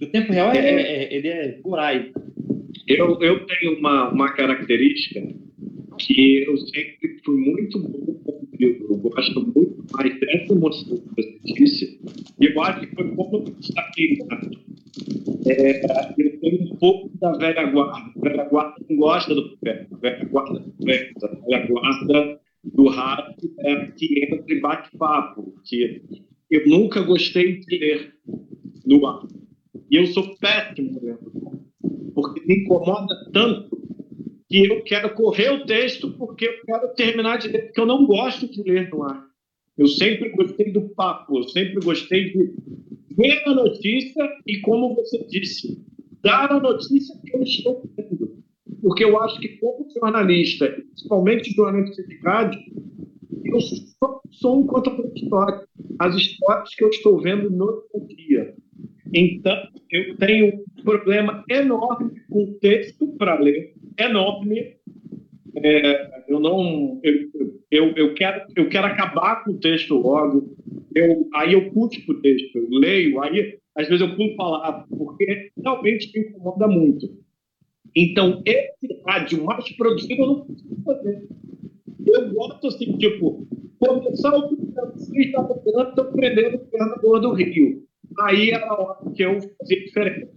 [0.01, 2.11] O tempo real é, é, é ele é por aí.
[2.87, 5.21] Eu, eu tenho uma, uma característica
[5.97, 8.15] que eu sempre fui muito bom
[8.59, 11.99] eu gosto muito mais dessa emoção que você disse.
[12.39, 14.17] E eu acho que foi como eu destaquei,
[15.45, 15.85] é,
[16.17, 18.11] eu tenho um pouco da velha guarda.
[18.15, 19.87] A velha guarda não gosta do pé.
[19.91, 20.59] A velha guarda.
[20.59, 26.01] A velha guarda do rádio é que entra em bate-papo, porque
[26.49, 28.13] eu nunca gostei de ler
[28.85, 29.27] no ar.
[29.91, 31.64] E eu sou péssimo lendo,
[32.15, 33.77] porque me incomoda tanto
[34.49, 38.05] que eu quero correr o texto porque eu quero terminar de ler, porque eu não
[38.05, 39.25] gosto de ler no ar.
[39.77, 42.53] Eu sempre gostei do papo, eu sempre gostei de
[43.17, 45.83] ver a notícia e, como você disse,
[46.23, 48.43] dar a notícia que eu estou vendo.
[48.81, 52.15] Porque eu acho que, como jornalista, principalmente jornalista de
[53.43, 55.61] eu só sou um contador de histórias.
[55.99, 58.55] As histórias que eu estou vendo no dia.
[59.13, 59.55] Então,
[59.91, 64.75] eu tenho um problema enorme com texto para ler, enorme.
[65.57, 66.99] É, eu não.
[67.03, 67.13] Eu,
[67.71, 70.55] eu, eu, quero, eu quero acabar com o texto logo.
[70.93, 75.51] Eu, aí eu puxo o texto, eu leio, aí às vezes eu pulo palavra, porque
[75.61, 77.09] realmente me incomoda muito.
[77.93, 81.27] Então, esse rádio mais produzido eu não consigo fazer.
[82.05, 83.47] Eu gosto assim, tipo,
[83.79, 84.55] começar o
[84.95, 87.83] vocês da manhã estão prendendo o governador do Rio.
[88.19, 90.29] Aí era a hora que eu fazia diferente.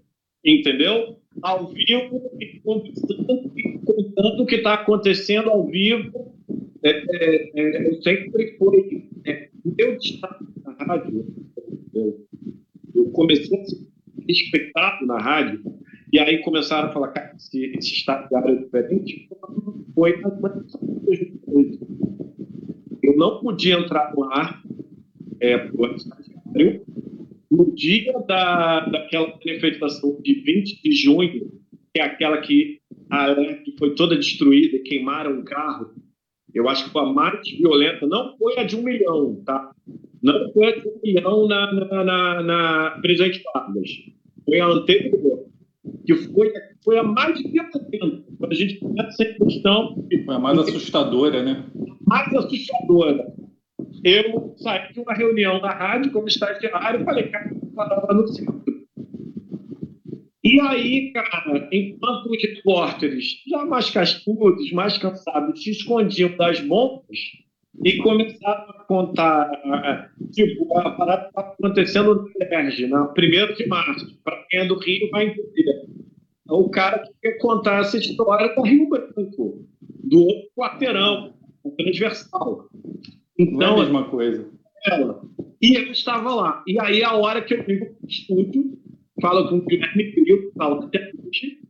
[0.44, 1.18] Entendeu?
[1.42, 6.34] Ao vivo, e contando o que está acontecendo ao vivo.
[6.82, 9.08] É, é, é, eu sempre foi.
[9.24, 11.26] É, meu destaque na rádio,
[11.94, 12.26] eu,
[12.94, 13.88] eu comecei a ser
[14.28, 15.62] respeitado na rádio,
[16.12, 19.28] e aí começaram a falar, cara, esse, esse estagiário é diferente,
[19.94, 20.30] foi na
[23.02, 24.62] Eu não podia entrar no ar
[25.40, 26.84] é, para o estagiário
[27.50, 31.50] no dia da, daquela manifestação de 20 de junho,
[31.92, 32.78] que é aquela que
[33.10, 35.90] a que foi toda destruída, queimaram um carro,
[36.54, 39.70] eu acho que foi a mais violenta, não foi a de um milhão, tá?
[40.22, 43.90] Não foi a de um milhão na, na, na, na Presidente Vargas,
[44.44, 45.46] foi a anterior,
[46.06, 46.52] que foi,
[46.84, 47.86] foi a mais violenta.
[48.38, 50.06] Quando a gente começa essa questão.
[50.24, 51.64] Foi a mais assustadora, né?
[52.06, 53.32] Mais assustadora.
[54.04, 57.50] Eu saí de uma reunião da rádio como estagiário e falei, cara,
[58.08, 58.68] eu no centro.
[60.44, 67.18] E aí, cara, enquanto os repórteres, já mais cascudos, mais cansados, se escondiam das bombas
[67.84, 69.50] e começaram a contar,
[70.32, 74.78] tipo, a parada está acontecendo no Erge, na 1 de março, para quem é do
[74.78, 75.86] Rio vai entender.
[76.48, 79.66] O cara que contar essa história do Rio Branco,
[80.04, 82.68] do outro quarteirão, o transversal.
[83.38, 84.48] Então, Não é a mesma coisa.
[84.86, 85.22] Ela.
[85.60, 86.62] E eu estava lá.
[86.66, 88.78] E aí, a hora que eu ligo para o estúdio,
[89.20, 91.60] falo com o Guilherme Crio, falo até hoje,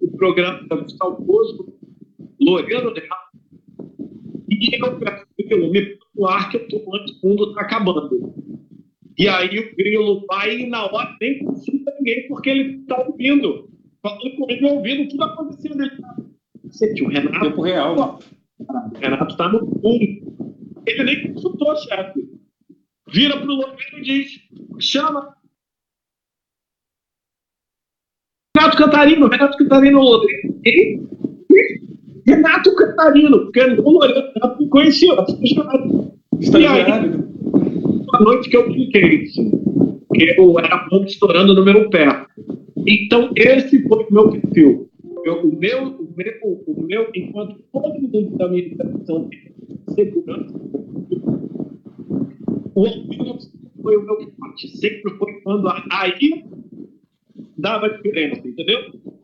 [0.00, 1.72] o programa da Saudoso,
[2.40, 3.02] Loureiro de
[4.50, 8.34] e eu peço Grilo, me ar que eu estou antes, o mundo está acabando.
[9.16, 13.70] E aí o Grilo vai e na hora nem consulta ninguém, porque ele está ouvindo.
[14.02, 15.82] Falando comigo e ouvindo tudo acontecendo.
[15.82, 16.16] Ele tá...
[17.02, 17.40] o Renato.
[17.40, 18.18] Tempo real.
[18.58, 20.39] O Renato está no fundo.
[20.86, 22.28] Ele nem consultou, chefe.
[23.08, 24.40] Vira para o Loureiro e diz:
[24.78, 25.36] chama
[28.56, 30.50] Renato Cantarino, Renato Cantarino Rodrigues.
[32.26, 35.14] Renato Cantarino, porque o Renato me conhecia.
[36.40, 36.84] E aí,
[38.12, 42.26] uma noite que eu brinquei, que eu era ponto estourando no meu pé.
[42.86, 44.90] Então, esse foi o meu perfil.
[45.24, 46.34] Eu, o, meu, o, meu,
[46.66, 49.28] o meu, enquanto todo mundo da minha educação
[49.94, 50.54] segurança,
[52.74, 53.38] o orgulho
[53.82, 54.68] foi o meu forte.
[54.76, 56.44] Sempre foi quando aí
[57.56, 58.80] dava diferença, entendeu?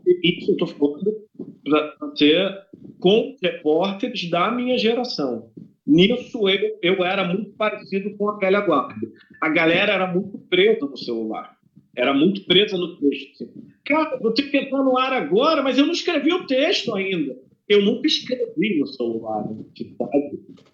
[0.07, 1.17] E isso eu estou falando
[1.65, 2.67] para ser
[3.01, 5.51] com repórteres da minha geração.
[5.87, 9.07] Nisso eu, eu era muito parecido com a velha guarda.
[9.41, 11.57] A galera era muito presa no celular,
[11.97, 13.49] era muito presa no texto.
[13.85, 17.37] Cara, vou ter que entrar no ar agora, mas eu não escrevi o texto ainda.
[17.69, 19.65] Eu nunca escrevi no celular, na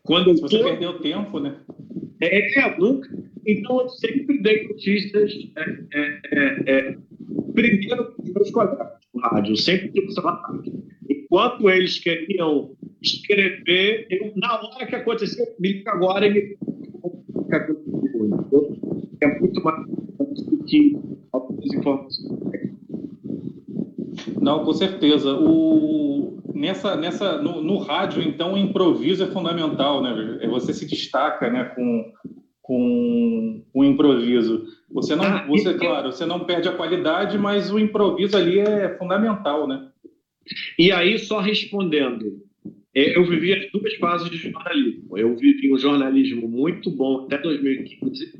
[0.02, 0.64] Quando eu Você tô...
[0.64, 1.57] perdeu tempo, né?
[2.20, 2.38] É,
[2.78, 3.09] nunca.
[3.46, 5.61] Então, eu sempre dei notícias é,
[5.94, 6.96] é, é, é
[7.55, 9.57] primeiro os meus colegas do rádio.
[9.57, 10.09] Sempre tive.
[11.11, 16.56] Enquanto eles queriam escrever, eu, na hora que aconteceu, me liga agora me
[17.52, 18.77] então,
[19.21, 19.87] é muito mais
[20.46, 20.96] do que
[21.33, 22.33] algumas informações.
[24.40, 25.35] Não, com certeza.
[25.35, 30.40] O, nessa, nessa, no, no, rádio, então, o improviso é fundamental, né?
[30.48, 32.13] Você se destaca, né, com,
[32.61, 34.65] com o improviso.
[34.90, 38.96] Você não, ah, você, claro, você não perde a qualidade, mas o improviso ali é
[38.98, 39.88] fundamental, né?
[40.79, 42.42] E aí, só respondendo,
[42.94, 45.17] é, eu vivi as duas fases de jornalismo.
[45.17, 48.35] Eu vivi um jornalismo muito bom até 2015,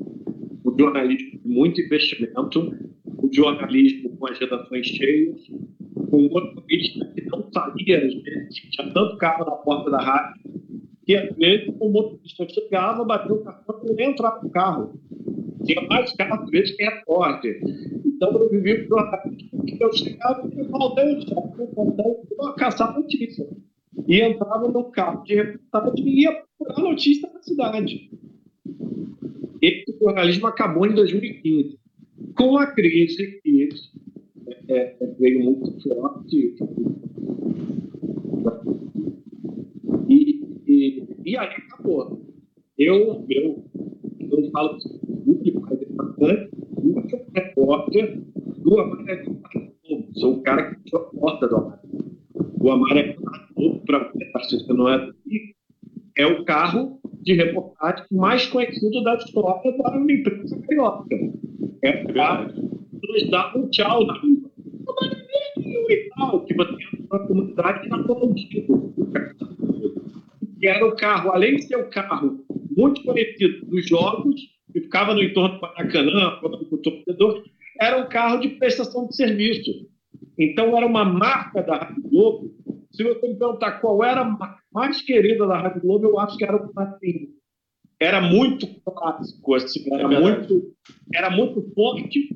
[0.65, 2.71] um jornalismo de muito investimento,
[3.05, 5.41] um jornalismo com as redações cheias,
[6.13, 10.43] com motorista que não sabia, às vezes, tinha tanto carro na porta da rádio,
[11.07, 14.93] que às vezes o motorista chegava, bateu o cartão e nem entrava no carro.
[15.65, 17.59] Tinha mais carro, às vezes, que forte.
[18.05, 19.11] Então, eu vivi por
[19.65, 21.19] que eu chegava e faltei
[22.37, 23.49] o caçar notícia.
[24.07, 28.11] E entrava no carro de reportagem e ia procurar notícia na cidade.
[29.59, 31.79] Esse jornalismo acabou em 2015.
[32.37, 33.69] Com a crise que
[34.67, 36.55] é, é, veio muito forte,
[40.09, 42.21] e, e, e aí acabou.
[42.77, 43.63] Eu, eu,
[44.19, 44.77] eu falo
[45.25, 46.49] muito, é bastante,
[46.81, 48.21] muito repórter
[48.57, 49.41] do Amarelo
[50.15, 51.83] Sou o cara que sou a porta do Amarelo.
[52.59, 53.15] O Amarelo
[53.85, 55.11] para você, não é
[56.17, 61.15] é o carro de reportagem mais conhecido da história da imprensa carioca.
[61.81, 64.42] É o carro que nos dá um tchau na rua.
[65.65, 68.67] E tal, que você entra na comunidade e na comunidade
[70.63, 72.45] que era o carro, além de ser o carro
[72.77, 74.33] muito conhecido dos jogos,
[74.71, 77.43] que ficava no entorno do Maracanã, do torcedor,
[77.81, 79.69] era um carro de prestação de serviço.
[80.39, 82.55] Então, era uma marca da Rádio Globo.
[82.93, 86.45] Se você me perguntar qual era a mais querida da Rádio Globo, eu acho que
[86.45, 87.27] era o Martinho.
[87.99, 90.73] Era muito clássico, assim, era, é muito,
[91.13, 92.29] era muito forte,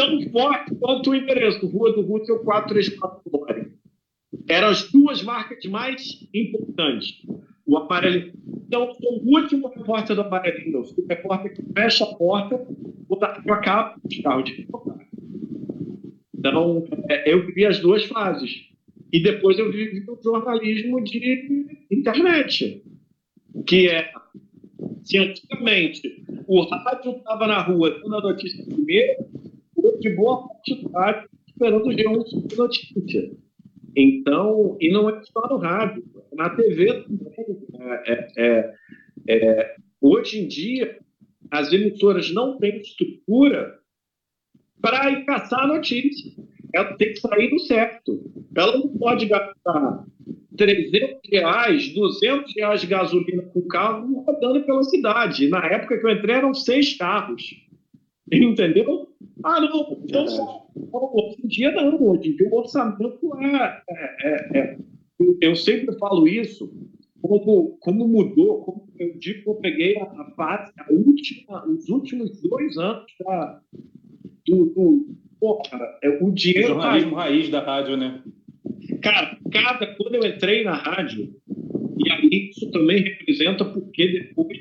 [0.00, 3.70] tão forte quanto o endereço, Rua do Russell 434 Glória.
[4.48, 7.22] Eram as duas marcas mais importantes
[7.66, 8.32] o aparelho.
[8.66, 12.66] Então, o último repórter do aparelho, o repórter que fecha a porta,
[13.08, 14.66] botar para cá de carro de.
[16.36, 18.68] Então, é, eu vivi as duas fases.
[19.12, 22.82] E depois eu vivi o jornalismo de internet,
[23.66, 24.10] que é,
[25.04, 29.26] se antigamente o rádio estava na rua dando a notícia primeiro,
[30.00, 33.30] de boa parte da tarde esperando o G1 notícia.
[33.96, 37.68] Então, e não é só no rádio, na TV também.
[38.06, 38.74] É, é,
[39.28, 40.98] é, é, hoje em dia,
[41.50, 43.78] as emissoras não têm estrutura
[44.80, 46.32] para ir caçar a notícia.
[46.72, 48.32] Ela tem que sair do certo.
[48.56, 50.04] Ela não pode gastar
[50.56, 55.48] 300 reais, 200 reais de gasolina com carro rodando pela cidade.
[55.48, 57.42] Na época que eu entrei, eram seis carros.
[58.32, 59.08] Entendeu?
[59.44, 60.66] Ah, não, então só.
[60.74, 62.00] Hoje em dia, não.
[62.00, 64.78] Hoje em dia, o orçamento é, é, é, é
[65.40, 66.72] eu sempre falo isso,
[67.20, 71.88] como, como mudou, como eu digo que eu peguei a, a fase, a última, os
[71.88, 73.60] últimos dois anos da,
[74.46, 76.72] do, do pô, cara, é, o dinheiro.
[76.72, 78.22] O jornalismo tá raiz da rádio, né?
[79.02, 81.34] Cara, cada, quando eu entrei na rádio,
[81.98, 84.58] e aí isso também representa porque depois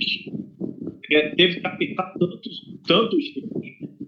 [1.12, 3.24] é, teve que apertar tantos, tantos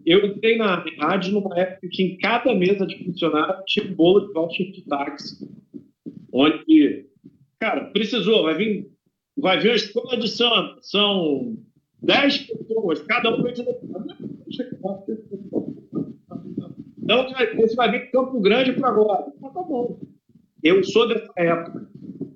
[0.06, 4.28] eu entrei na rádio numa época que em cada mesa de funcionário tinha um bolo
[4.28, 5.48] de voucher de táxi
[6.34, 7.06] onde,
[7.60, 8.90] cara, precisou, vai vir,
[9.38, 11.58] vai vir a escola de samba, são
[12.02, 13.66] 10 pessoas, cada um vai dizer,
[17.04, 17.28] então
[17.58, 19.34] você vai vir Campo Grande para agora.
[19.44, 20.00] Ah, tá bom.
[20.64, 21.90] Eu sou dessa época.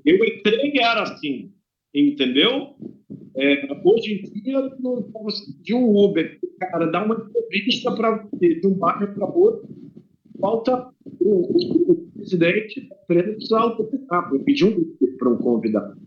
[0.03, 1.53] Eu entrei e era assim,
[1.93, 2.75] entendeu?
[3.37, 4.61] É, hoje em dia,
[5.61, 9.67] de um Uber, cara, dá uma entrevista para de um bairro para outro,
[10.39, 15.97] falta o, o, o presidente preso precisa autorizar, eu pedi um para um convidado.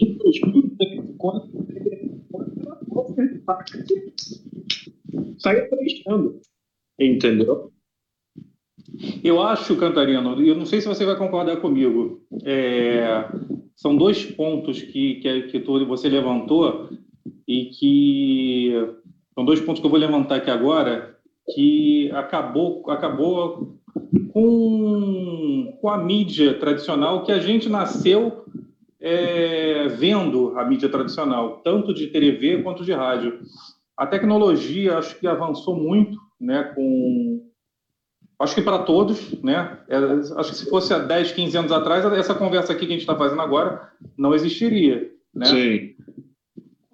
[0.00, 0.74] Em 2000,
[1.18, 1.58] quando
[5.38, 6.40] saiu preenchendo.
[6.98, 7.72] Entendeu?
[9.22, 13.28] Eu acho, Cantarino, eu não sei se você vai concordar comigo, é,
[13.76, 16.88] são dois pontos que, que, que tu, você levantou
[17.46, 18.72] e que
[19.34, 21.16] são dois pontos que eu vou levantar aqui agora
[21.54, 23.78] que acabou, acabou
[24.32, 28.44] com, com a mídia tradicional que a gente nasceu
[29.00, 33.38] é, vendo a mídia tradicional, tanto de TV quanto de rádio.
[33.96, 37.47] A tecnologia acho que avançou muito, né, com
[38.38, 39.78] acho que para todos, né?
[39.88, 39.96] É,
[40.36, 43.00] acho que se fosse há 10, 15 anos atrás, essa conversa aqui que a gente
[43.00, 45.46] está fazendo agora não existiria, né?
[45.46, 45.94] Sim.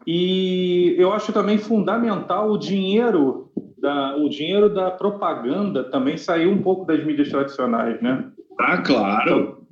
[0.06, 6.62] E eu acho também fundamental o dinheiro da, o dinheiro da propaganda também saiu um
[6.62, 8.30] pouco das mídias tradicionais, né?
[8.58, 9.22] Ah, claro.
[9.22, 9.64] Então,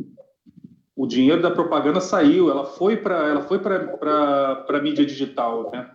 [0.97, 5.91] o dinheiro da propaganda saiu, ela foi para ela foi para a mídia digital, né?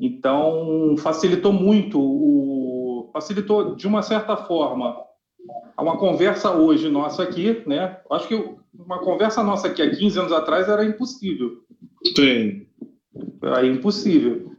[0.00, 2.79] Então facilitou muito o
[3.12, 4.96] facilitou de uma certa forma
[5.78, 7.98] uma conversa hoje nossa aqui, né?
[8.10, 11.62] Acho que uma conversa nossa aqui há 15 anos atrás era impossível.
[12.16, 12.66] Sim.
[13.42, 14.52] Era impossível.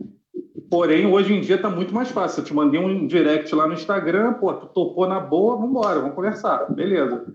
[0.70, 2.42] Porém, hoje em dia está muito mais fácil.
[2.42, 6.00] Eu te mandei um direct lá no Instagram, pô, tu topou na boa, vamos embora,
[6.00, 7.26] vamos conversar, beleza.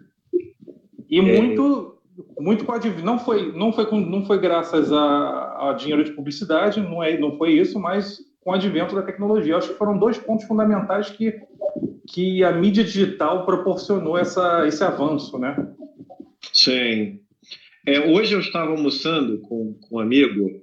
[1.09, 1.23] E é.
[1.23, 1.97] muito
[2.41, 3.05] muito coadjuvante.
[3.05, 7.37] Não foi, não foi, não foi graças a, a, dinheiro de publicidade, não, é, não
[7.37, 9.57] foi isso, mas com o advento da tecnologia.
[9.57, 11.35] Acho que foram dois pontos fundamentais que,
[12.09, 15.57] que a mídia digital proporcionou essa, esse avanço, né?
[16.53, 17.19] Sim.
[17.85, 20.63] É, hoje eu estava almoçando com, com um amigo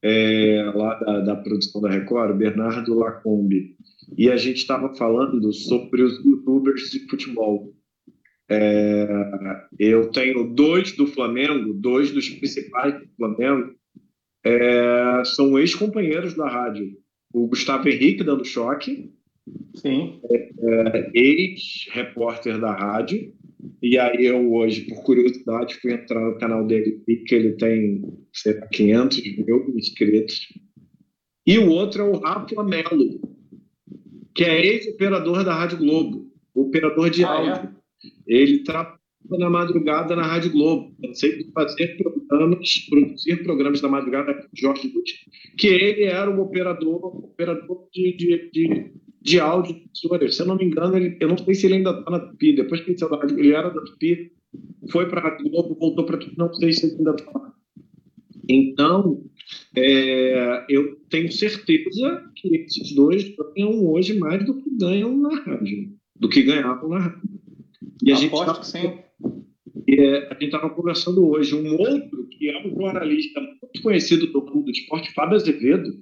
[0.00, 3.74] é, lá da, da, produção da Record, Bernardo Lacombe,
[4.16, 7.74] e a gente estava falando sobre os youtubers de futebol.
[8.48, 9.08] É,
[9.76, 13.74] eu tenho dois do Flamengo, dois dos principais do Flamengo,
[14.44, 17.02] é, são ex-companheiros da rádio.
[17.34, 19.12] O Gustavo Henrique dando choque,
[19.74, 20.20] Sim.
[20.30, 23.34] É, é, ex-repórter da rádio,
[23.82, 28.04] e aí eu hoje, por curiosidade, fui entrar no canal dele e que ele tem,
[28.32, 30.48] sei lá, 500 mil inscritos.
[31.44, 33.20] E o outro é o Rafa Melo,
[34.32, 37.48] que é ex-operador da Rádio Globo, operador de ah, é?
[37.48, 37.68] áudio.
[37.68, 38.14] É?
[38.28, 40.94] Ele trabalha na madrugada na Rádio Globo.
[41.02, 45.12] Eu sei de fazer programas, produzir programas na madrugada com Jorge Lutz,
[45.58, 49.82] que ele era um operador, operador de, de, de, de áudio
[50.30, 52.54] Se eu não me engano, ele, eu não sei se ele ainda está na Tupi.
[52.54, 54.32] Depois que ele saiu da Rádio, ele era da Tupi,
[54.90, 57.52] foi para a Rádio Globo, voltou para Tupi, não sei se ele ainda está
[58.48, 59.24] Então,
[59.76, 65.92] é, eu tenho certeza que esses dois ganham hoje mais do que ganham na rádio,
[66.16, 67.22] do que ganhavam na rádio.
[68.02, 69.03] E a gente tá, sim.
[69.88, 74.40] É, a gente estava conversando hoje, um outro que é um jornalista muito conhecido do
[74.40, 75.92] mundo do esporte, Fábio Azevedo,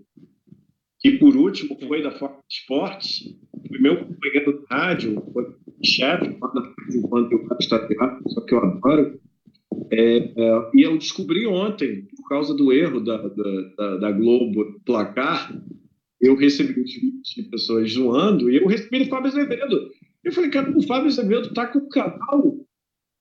[1.00, 3.24] que por último foi da Fox Sports,
[3.68, 5.44] foi meu companheiro de rádio, foi
[5.84, 6.26] chefe
[6.94, 9.20] enquanto eu estagiário, só que eu adoro.
[9.90, 15.52] É, é, e eu descobri ontem, por causa do erro da, da, da Globo placar,
[16.20, 19.90] eu recebi os vídeos de pessoas zoando e eu recebi do Fábio Azevedo.
[20.22, 22.61] Eu falei, cara, o Fábio Azevedo está com o canal.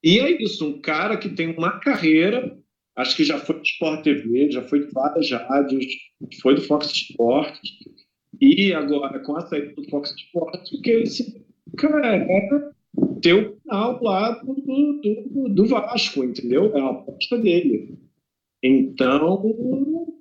[0.03, 2.57] E é isso, um cara que tem uma carreira,
[2.95, 5.85] acho que já foi de Sport TV, já foi de várias rádios,
[6.41, 7.59] foi do Fox Sports,
[8.39, 11.45] e agora com a saída do Fox Sports, que esse
[11.77, 12.71] cara é
[13.21, 16.75] ter o canal lá do, do, do, Vasco, entendeu?
[16.75, 17.97] É a aposta dele.
[18.63, 19.43] Então,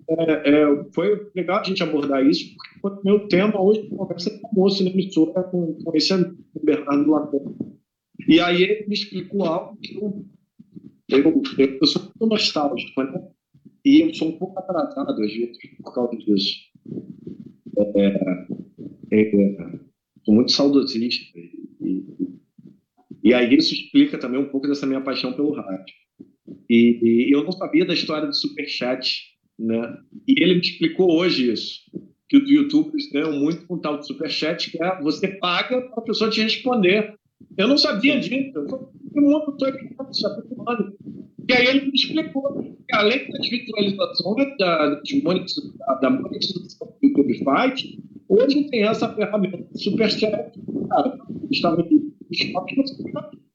[0.09, 4.31] é, é, foi legal a gente abordar isso, porque o meu tema hoje é conversa
[4.41, 7.80] com o moço na emissora, com, com esse amigo, Bernardo Lacombe.
[8.29, 10.25] E aí ele me explicou algo que eu,
[11.09, 11.43] eu,
[11.81, 13.29] eu sou muito nostálgico, né?
[13.85, 16.59] E eu sou um pouco atrasado, às vezes, por causa disso.
[17.97, 18.07] É,
[19.13, 19.31] é,
[20.25, 21.39] sou muito saudosista.
[21.81, 22.07] E,
[23.25, 25.95] e aí isso explica também um pouco dessa minha paixão pelo rádio.
[26.69, 29.97] E, e eu não sabia da história do Superchat, né?
[30.27, 31.81] E ele me explicou hoje isso,
[32.29, 36.03] que os youtubers ganham muito com tal de Superchat, que é você paga para a
[36.03, 37.15] pessoa te responder.
[37.57, 38.67] Eu não sabia disso, eu
[39.15, 40.95] muito acostumado.
[41.49, 45.01] E aí ele me explicou que além das visualizações da,
[46.01, 47.85] da monetização que o YouTube faz,
[48.29, 50.53] hoje tem essa ferramenta Superchat,
[50.89, 51.19] cara,
[51.51, 52.11] estava no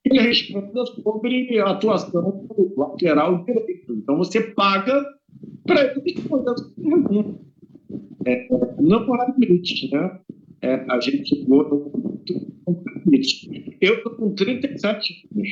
[0.05, 3.93] ele responda sobre a atuação lateral direito.
[3.93, 5.03] Então você paga
[5.65, 7.45] para ele responder essa pergunta.
[8.25, 8.47] É,
[9.37, 10.19] limite, né?
[10.65, 12.19] É, a gente chegou no
[13.05, 13.77] limite.
[13.79, 15.49] Eu estou com 37 anos.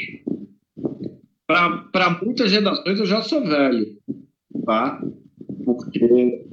[1.45, 3.85] Para muitas redações eu já sou velho,
[4.65, 4.99] tá?
[5.63, 6.43] Porque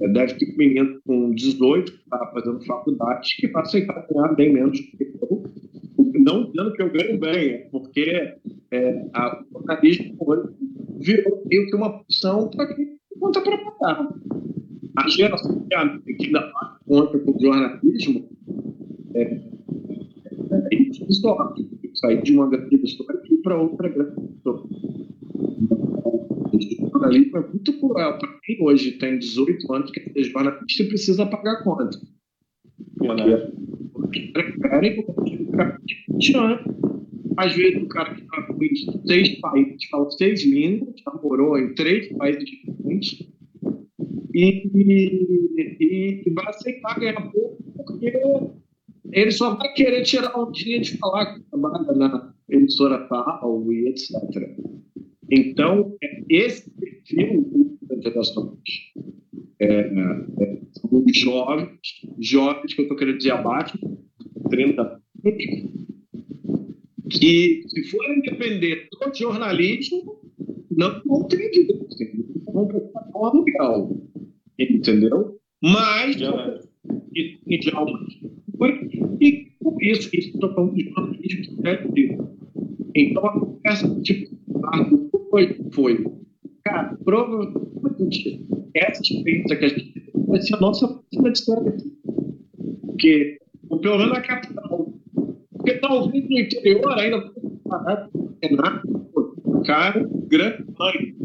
[0.00, 4.52] é, deve ter menino com 18 que está fazendo faculdade que vai aceitar ganhar bem
[4.52, 5.42] menos do que eu
[6.20, 8.36] não dizendo que eu ganho bem, é porque
[8.70, 10.16] é, a, o jornalismo
[11.00, 14.08] virou meio que uma opção para quem conta para pagar.
[14.96, 16.52] A geração que ainda
[16.88, 18.28] faz conta com o jornalismo
[19.14, 21.68] é, é, histórico.
[21.94, 24.62] Sair de uma grande história para outra grande história.
[26.52, 30.88] O jornalismo é muito cruel para quem hoje tem 18 anos que é jornalista e
[30.88, 31.90] precisa pagar conta.
[33.92, 35.44] Porque preferem de
[36.12, 36.78] 20 anos.
[37.36, 38.58] Às vezes, o cara que está com
[39.06, 43.27] seis países, fala seis línguas, já morou em três países diferentes,
[44.38, 44.70] e,
[45.80, 48.12] e, e vai aceitar ganhar pouco, porque
[49.10, 53.88] ele só vai querer tirar um dia de falar que trabalha na emissora tal e
[53.88, 54.12] etc.
[55.30, 55.96] Então,
[56.28, 58.58] esse perfil redações
[59.60, 61.80] é, é, são jovens,
[62.20, 63.76] jovens que eu estou querendo dizer abaixo,
[64.50, 65.02] 30 anos,
[67.10, 70.20] que, se forem depender do jornalismo,
[70.70, 71.88] não vão ter direito,
[72.52, 72.68] vão
[73.14, 74.07] um aluguel,
[74.58, 75.38] entendeu?
[75.62, 76.16] Mas,
[77.14, 77.70] e, de
[79.20, 79.48] e
[79.80, 81.92] isso, isso estou falando de jornalismo sério.
[82.94, 84.36] Então, a conversa tipo,
[85.30, 86.04] foi, foi.
[86.64, 91.76] Cara, provavelmente essa experiência que a gente vai ser a nossa próxima história.
[92.86, 93.38] Porque,
[93.80, 94.94] pelo menos na capital.
[95.52, 97.32] Porque talvez no interior ainda
[98.42, 101.17] Renato, cara, grande mãe.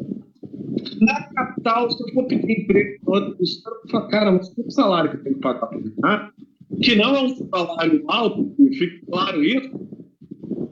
[1.02, 5.18] Na capital, se eu for pedir emprego estado, eu falo, cara, mas que salário que
[5.18, 6.34] eu tenho que pagar para o Renato?
[6.82, 9.72] Que não é um salário alto, e fica claro isso,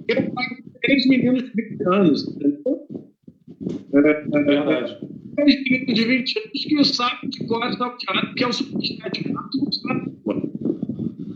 [0.07, 2.87] eu pago três meninos de 20 anos, entendeu?
[3.93, 4.97] É, é verdade.
[5.35, 9.23] Três meninos de 20 anos que sabem de cor salteado, que é o superchat.
[9.23, 10.33] Tu não sabe, pô.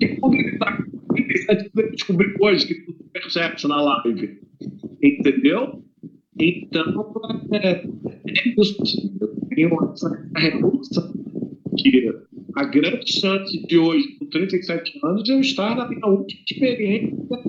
[0.01, 4.39] E quando ele está com 37, ele descobriu hoje que tu percebe na live.
[5.01, 5.83] Entendeu?
[6.39, 7.13] Então,
[7.53, 7.83] é, é.
[9.17, 11.13] Eu tenho essa revolução
[11.77, 12.13] que
[12.55, 17.39] a grande chance de hoje, com 37 anos, eu estar na minha última experiência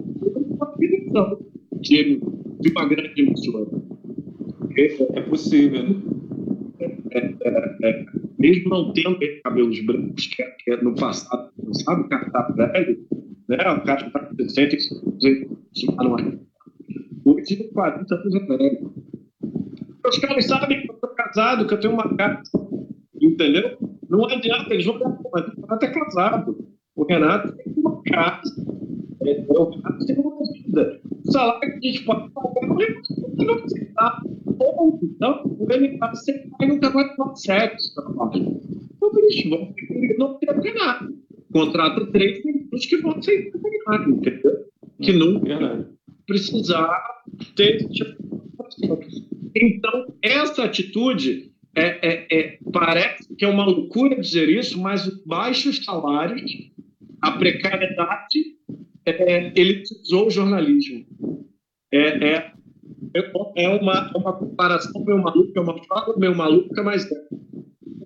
[1.80, 2.20] de,
[2.60, 3.66] de uma grande emissora.
[4.76, 5.84] É possível.
[6.80, 8.06] É, é, é,
[8.38, 12.42] mesmo não tendo cabelos brancos, que, que é no passado, não sabe, o cara está
[12.50, 13.06] velho,
[13.48, 13.56] né?
[13.56, 16.45] o cara está com 65 anos,
[17.26, 18.94] hoje 40 anos é velho.
[20.06, 22.42] Os caras sabem que eu estou casado, que eu tenho uma casa,
[23.20, 23.76] entendeu?
[24.08, 24.98] Não adianta, eles vão
[25.32, 26.68] mas o Renato é casado.
[26.94, 28.54] O Renato tem uma casa.
[29.20, 31.00] O Renato tem uma vida.
[31.24, 32.86] O salário que a gente pode pagar não é
[33.44, 34.20] não aceitar.
[35.02, 37.92] Então, o MK sempre vai nunca vai tomar sexo.
[38.34, 39.74] Então, eles vão
[40.18, 41.16] não ter o Renato.
[41.52, 44.66] Contrata três minutos que vão aceitar o Renato, entendeu?
[45.02, 45.95] Que nunca
[46.26, 47.02] precisar
[47.54, 47.86] ter.
[49.54, 55.22] Então, essa atitude é, é, é, parece que é uma loucura dizer isso, mas os
[55.24, 56.50] baixos salários,
[57.20, 58.56] a precariedade,
[59.04, 61.06] é, ele usou o jornalismo.
[61.92, 62.52] É, é,
[63.56, 67.14] é, uma, uma comparação meio maluca, é uma fala meio maluca, mas é.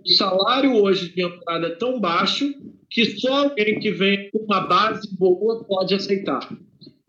[0.04, 2.52] o salário hoje de entrada é tão baixo
[2.88, 6.40] que só alguém que vem com uma base boa pode aceitar.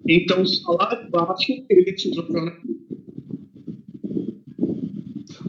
[0.08, 2.82] Então, o salário baixo, ele usa o jornalismo.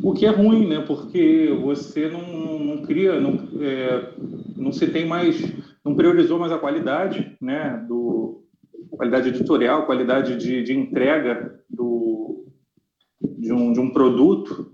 [0.02, 0.80] O que é ruim, né?
[0.80, 4.14] Porque você não, não cria, não, é,
[4.56, 5.40] não se tem mais,
[5.84, 7.84] não priorizou mais a qualidade, né?
[7.88, 8.42] Do
[8.90, 12.46] qualidade editorial, qualidade de, de entrega do,
[13.20, 14.72] de, um, de um produto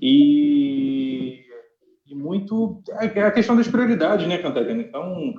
[0.00, 1.40] e,
[2.06, 4.82] e muito é, é a questão das prioridades, né, Cantarina?
[4.82, 5.34] Então,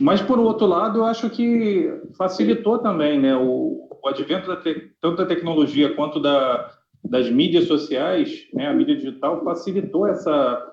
[0.00, 3.36] mas por outro lado, eu acho que facilitou também, né?
[3.36, 6.70] O, o advento da te, tanto da tecnologia quanto da
[7.04, 10.64] das mídias sociais, né, a mídia digital facilitou essa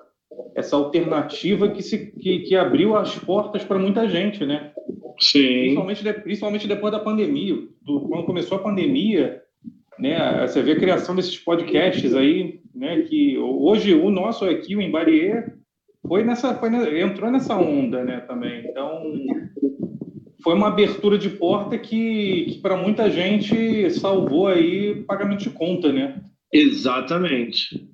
[0.54, 4.72] essa alternativa que se que, que abriu as portas para muita gente, né?
[5.18, 5.60] Sim.
[5.60, 9.42] Principalmente, de, principalmente depois da pandemia, do, quando começou a pandemia,
[9.98, 10.46] né?
[10.46, 13.02] Você vê a criação desses podcasts aí, né?
[13.02, 15.55] Que hoje o nosso aqui, o Embarier,
[16.06, 18.20] foi nessa, foi, entrou nessa onda, né?
[18.20, 18.66] Também.
[18.66, 19.12] Então
[20.42, 25.92] foi uma abertura de porta que, que para muita gente salvou aí pagamento de conta,
[25.92, 26.20] né?
[26.52, 27.88] Exatamente.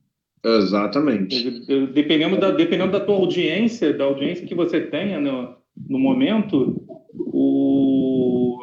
[0.44, 1.60] Exatamente.
[1.92, 5.54] Dependendo da, dependendo da tua audiência, da audiência que você tenha no,
[5.88, 6.84] no momento,
[7.14, 8.58] o,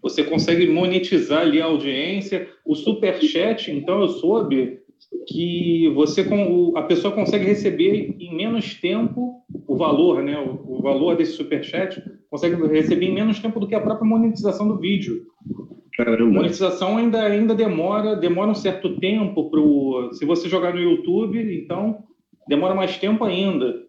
[0.00, 2.48] você consegue monetizar ali a audiência.
[2.64, 4.78] O super chat, então eu soube
[5.26, 6.26] que você
[6.76, 10.38] a pessoa consegue receber em menos tempo o valor, né?
[10.38, 14.68] O, valor desse super chat consegue receber em menos tempo do que a própria monetização
[14.68, 15.22] do vídeo.
[15.96, 16.30] Caramba.
[16.30, 20.10] Monetização ainda, ainda demora, demora um certo tempo pro.
[20.12, 22.04] Se você jogar no YouTube, então
[22.48, 23.82] demora mais tempo ainda.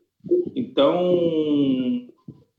[0.55, 1.19] Então,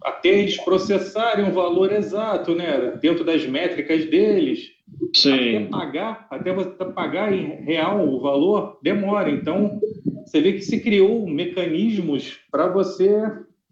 [0.03, 4.76] até eles processarem o valor exato, né, dentro das métricas deles,
[5.15, 5.33] Sim.
[5.33, 9.31] até pagar, até você pagar em real o valor, demora.
[9.31, 9.81] Então,
[10.25, 13.11] você vê que se criou mecanismos para você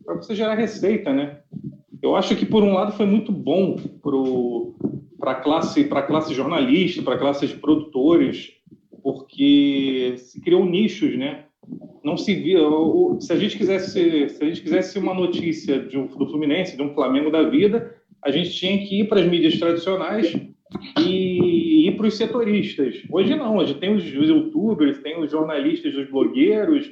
[0.04, 1.38] para você gerar receita, né?
[2.02, 3.76] Eu acho que por um lado foi muito bom
[5.18, 8.52] para a classe, para classe jornalista, para a classe de produtores,
[9.02, 11.46] porque se criou nichos, né?
[12.04, 12.58] Não se via.
[13.20, 16.82] Se a gente quisesse, se a gente quisesse uma notícia de um, do Fluminense, de
[16.82, 20.34] um Flamengo da vida, a gente tinha que ir para as mídias tradicionais
[20.98, 23.02] e ir para os setoristas.
[23.10, 26.90] Hoje não, hoje tem os, youtubers, tem os jornalistas, os blogueiros,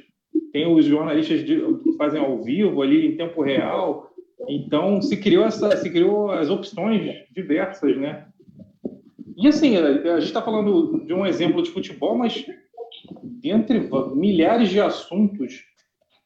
[0.51, 4.09] tem os jornalistas de, que fazem ao vivo ali em tempo real.
[4.47, 8.25] Então se criou essa, se criou as opções diversas, né?
[9.37, 12.45] E assim, a gente está falando de um exemplo de futebol, mas
[13.41, 15.61] dentre milhares de assuntos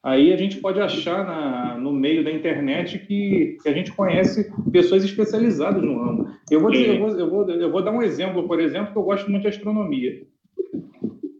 [0.02, 4.50] aí a gente pode achar na, no meio da internet que, que, a gente conhece
[4.70, 6.28] pessoas especializadas no ramo.
[6.50, 8.98] Eu vou, dizer, eu, vou, eu, vou, eu vou dar um exemplo, por exemplo, que
[8.98, 10.22] eu gosto muito de astronomia.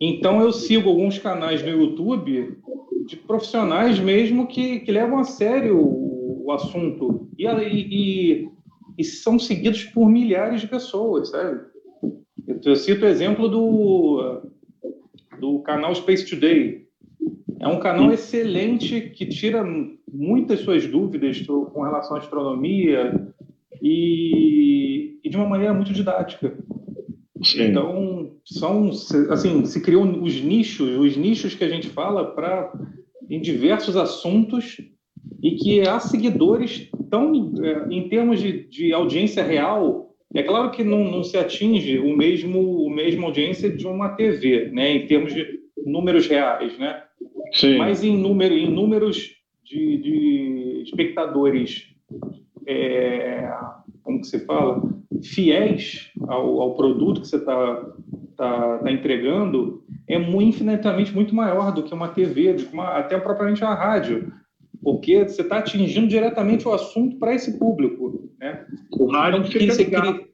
[0.00, 2.56] Então, eu sigo alguns canais no YouTube
[3.06, 8.48] de profissionais mesmo que, que levam a sério o, o assunto e, e,
[8.98, 11.60] e, são seguidos por milhares de pessoas, sabe?
[12.46, 14.42] Eu, eu cito o exemplo do,
[15.40, 16.86] do canal Space Today.
[17.60, 19.64] É um canal excelente que tira
[20.12, 23.32] muitas suas dúvidas com relação à astronomia
[23.82, 26.56] e, e de uma maneira muito didática.
[27.42, 27.64] Sim.
[27.64, 28.90] Então, são,
[29.30, 32.72] assim, se criou os nichos, os nichos que a gente fala para
[33.28, 34.76] em diversos assuntos
[35.42, 40.82] e que há seguidores tão, é, em termos de, de audiência real, é claro que
[40.82, 45.32] não, não, se atinge o mesmo, o mesmo audiência de uma TV, né, em termos
[45.32, 45.46] de
[45.86, 47.02] números reais, né?
[47.52, 47.78] Sim.
[47.78, 51.86] Mas em, número, em números de, de espectadores,
[52.66, 53.50] é,
[54.02, 54.82] como que se fala?
[55.22, 57.86] Fiéis ao, ao produto que você está
[58.36, 63.64] tá, tá entregando, é muito, infinitamente muito maior do que uma TV, uma, até propriamente
[63.64, 64.32] a rádio,
[64.82, 68.30] porque você está atingindo diretamente o assunto para esse público.
[68.38, 68.64] Né?
[68.92, 70.28] O rádio então, fica ligado.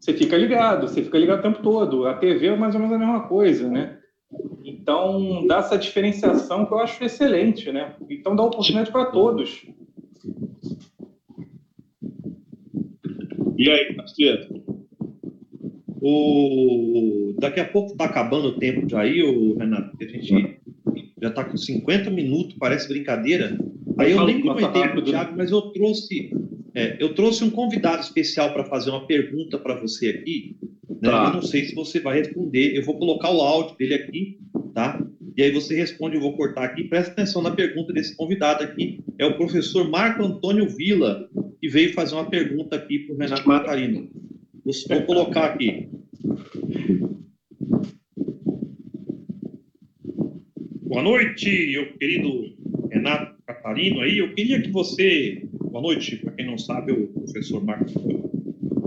[0.00, 2.06] Você fica ligado, você fica ligado o tempo todo.
[2.06, 3.98] A TV é mais ou menos a mesma coisa, né?
[4.80, 7.94] Então, dá essa diferenciação que eu acho excelente, né?
[8.08, 9.62] Então, dá oportunidade para todos.
[13.58, 14.64] E aí, parceiro?
[16.00, 17.34] O...
[17.38, 20.58] Daqui a pouco está acabando o tempo já aí, o Renato, a gente
[21.20, 23.58] já está com 50 minutos, parece brincadeira.
[23.98, 26.30] Aí eu nem comentei com o Thiago, mas eu trouxe,
[26.74, 30.56] é, eu trouxe um convidado especial para fazer uma pergunta para você aqui.
[30.88, 31.10] Né?
[31.10, 31.26] Tá.
[31.26, 32.74] Eu não sei se você vai responder.
[32.74, 34.38] Eu vou colocar o áudio dele aqui,
[34.72, 35.04] tá?
[35.36, 36.84] E aí você responde, eu vou cortar aqui.
[36.84, 39.00] Presta atenção na pergunta desse convidado aqui.
[39.18, 41.28] É o professor Marco Antônio Vila,
[41.60, 44.10] que veio fazer uma pergunta aqui para o Renato Catarino.
[44.64, 45.88] Vou colocar aqui.
[50.82, 52.28] Boa noite, meu querido
[52.90, 54.18] Renato Catarino aí.
[54.18, 57.94] Eu queria que você, boa noite, para quem não sabe, o professor Marcos.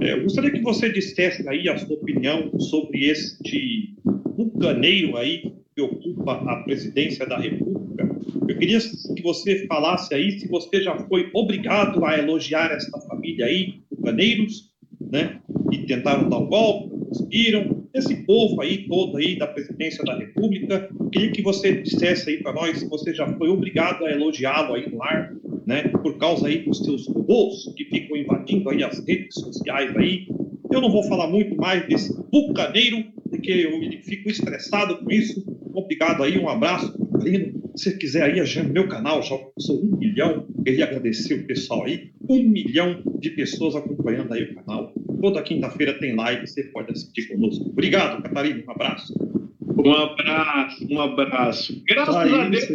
[0.01, 3.95] É, eu gostaria que você dissesse aí a sua opinião sobre este
[4.35, 8.09] bucaneiro aí que ocupa a presidência da República.
[8.47, 13.45] Eu queria que você falasse aí se você já foi obrigado a elogiar essa família
[13.45, 15.39] aí, bucaneiros, né?
[15.71, 17.83] E tentaram dar o um golpe, conseguiram.
[17.93, 22.51] Esse povo aí todo aí da presidência da República, queria que você dissesse aí para
[22.51, 25.31] nós se você já foi obrigado a elogiá-lo aí no ar,
[25.65, 25.83] né?
[25.89, 30.27] Por causa aí dos seus robôs que ficam invadindo aí as redes sociais aí.
[30.71, 35.43] Eu não vou falar muito mais desse bucaneiro, porque eu fico estressado com isso.
[35.73, 37.51] Obrigado aí, um abraço, Carolina.
[37.75, 40.45] Se você quiser aí, já no meu canal, já sou um milhão.
[40.63, 44.93] Queria agradecer o pessoal aí, um milhão de pessoas acompanhando aí o canal.
[45.19, 47.69] Toda quinta-feira tem live, você pode assistir conosco.
[47.69, 48.63] Obrigado, Catarina.
[48.67, 49.13] Um abraço.
[49.83, 51.83] Um abraço, um abraço.
[51.87, 52.67] Graças Só a Deus.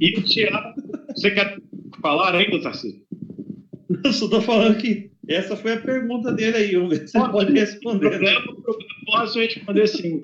[0.00, 1.58] E o Tiago, você quer
[2.00, 3.02] falar ainda, Tarcísio?
[4.04, 6.74] Eu só estou falando que essa foi a pergunta dele aí.
[6.74, 8.10] Vamos ver se você pode responder.
[8.10, 8.40] Problema,
[9.06, 10.22] posso responder sim.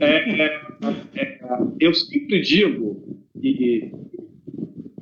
[0.00, 0.62] É, é,
[1.14, 1.40] é,
[1.80, 3.90] eu sempre digo, e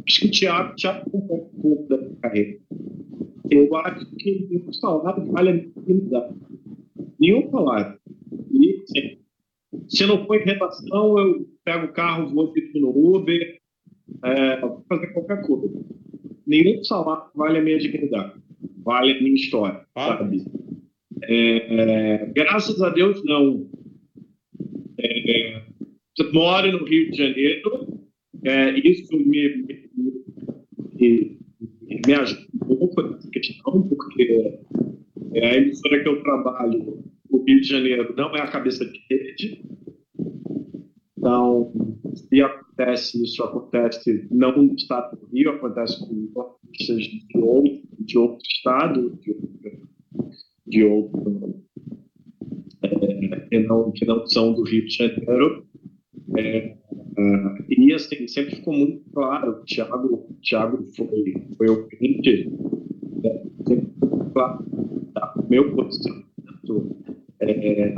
[0.07, 1.21] acho que o Tiago, Tiago um
[1.61, 2.59] pouco da carreira
[3.51, 6.35] eu acho que nenhum salário vale a minha
[7.19, 7.99] Nenhum salário.
[8.53, 9.19] E, assim,
[9.89, 13.61] se não for em redação, eu pego o carro, vou no Uber,
[14.25, 15.73] é, fazer qualquer coisa.
[16.47, 18.35] Nenhum salário vale a minha dignidade,
[18.87, 20.17] vale a minha história, ah.
[20.17, 20.45] sabe?
[21.25, 23.69] É, é, graças a Deus, não.
[24.99, 25.63] É,
[26.33, 28.01] moro no Rio de Janeiro,
[28.45, 29.91] é, isso me, me,
[30.95, 31.39] me,
[32.07, 34.59] me ajuda um pouco nessa questão, porque
[35.35, 39.01] é, a emissora que eu trabalho, no Rio de Janeiro, não é a cabeça de
[39.11, 39.63] rede.
[41.27, 41.73] Então,
[42.15, 48.17] se acontece isso, acontece não no estado do Rio, acontece com artistas de outro, de
[48.17, 49.89] outro estado, de outro,
[50.69, 51.63] de outro
[52.85, 55.67] é, que, não, que não são do Rio de Janeiro.
[56.39, 56.77] É,
[57.19, 62.51] Uh, e assim, sempre ficou muito claro, o Thiago, Thiago foi, foi o cliente,
[63.25, 64.67] né, sempre ficou claro,
[65.15, 65.35] tá?
[65.49, 66.97] meu posicionamento,
[67.41, 67.95] é, é,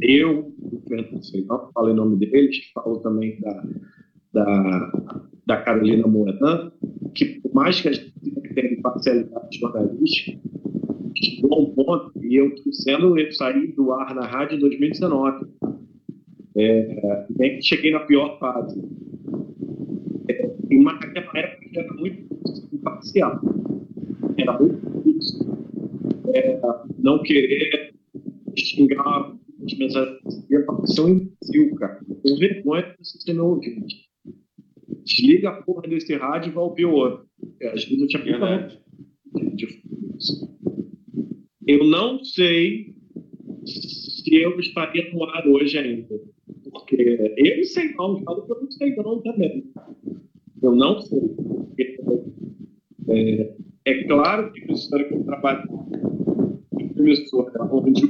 [0.00, 0.54] eu,
[1.00, 3.64] o Fernando Senhor, falei o nome deles, falo também da,
[4.32, 6.72] da, da Carolina Moedan,
[7.14, 8.12] que por mais que a gente
[8.54, 10.38] tenha parcialidade jornalística,
[11.16, 15.46] chegou um ponto, e eu sendo, eu saí do ar na rádio em 2019,
[16.56, 18.82] É, bem que cheguei na pior fase.
[20.28, 22.26] É, mas naquela época era muito
[22.72, 23.40] imparcial.
[24.36, 25.46] Era muito difícil.
[26.34, 26.60] É,
[26.98, 27.94] não querer
[28.56, 29.37] xingar
[29.72, 32.00] as mensagens de aparição imbecil, cara.
[32.06, 33.84] Com vergonha de você não ouvir.
[35.04, 37.26] Desliga a porra desse rádio e vai ouvir o outro.
[37.60, 38.68] É, às vezes eu tinha.
[41.66, 42.94] Eu não sei
[43.66, 46.20] se eu estaria no ar hoje ainda.
[46.70, 46.96] Porque
[47.36, 49.70] eu sei não, falo que eu não sei não também.
[50.62, 51.20] Eu não sei.
[53.10, 53.54] É,
[53.86, 55.62] é claro que a história que eu trabalho
[56.98, 58.04] emissora onde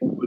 [0.00, 0.21] o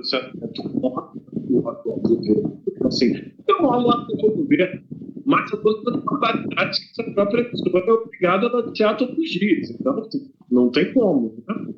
[1.70, 3.16] atual governo, assim,
[3.48, 4.84] eu não lá do governo,
[5.26, 9.70] mas dando uma qualidade que essa própria emissora é obrigada a noticiar todos os dias.
[9.72, 11.44] Então, assim, não tem como.
[11.48, 11.74] Né?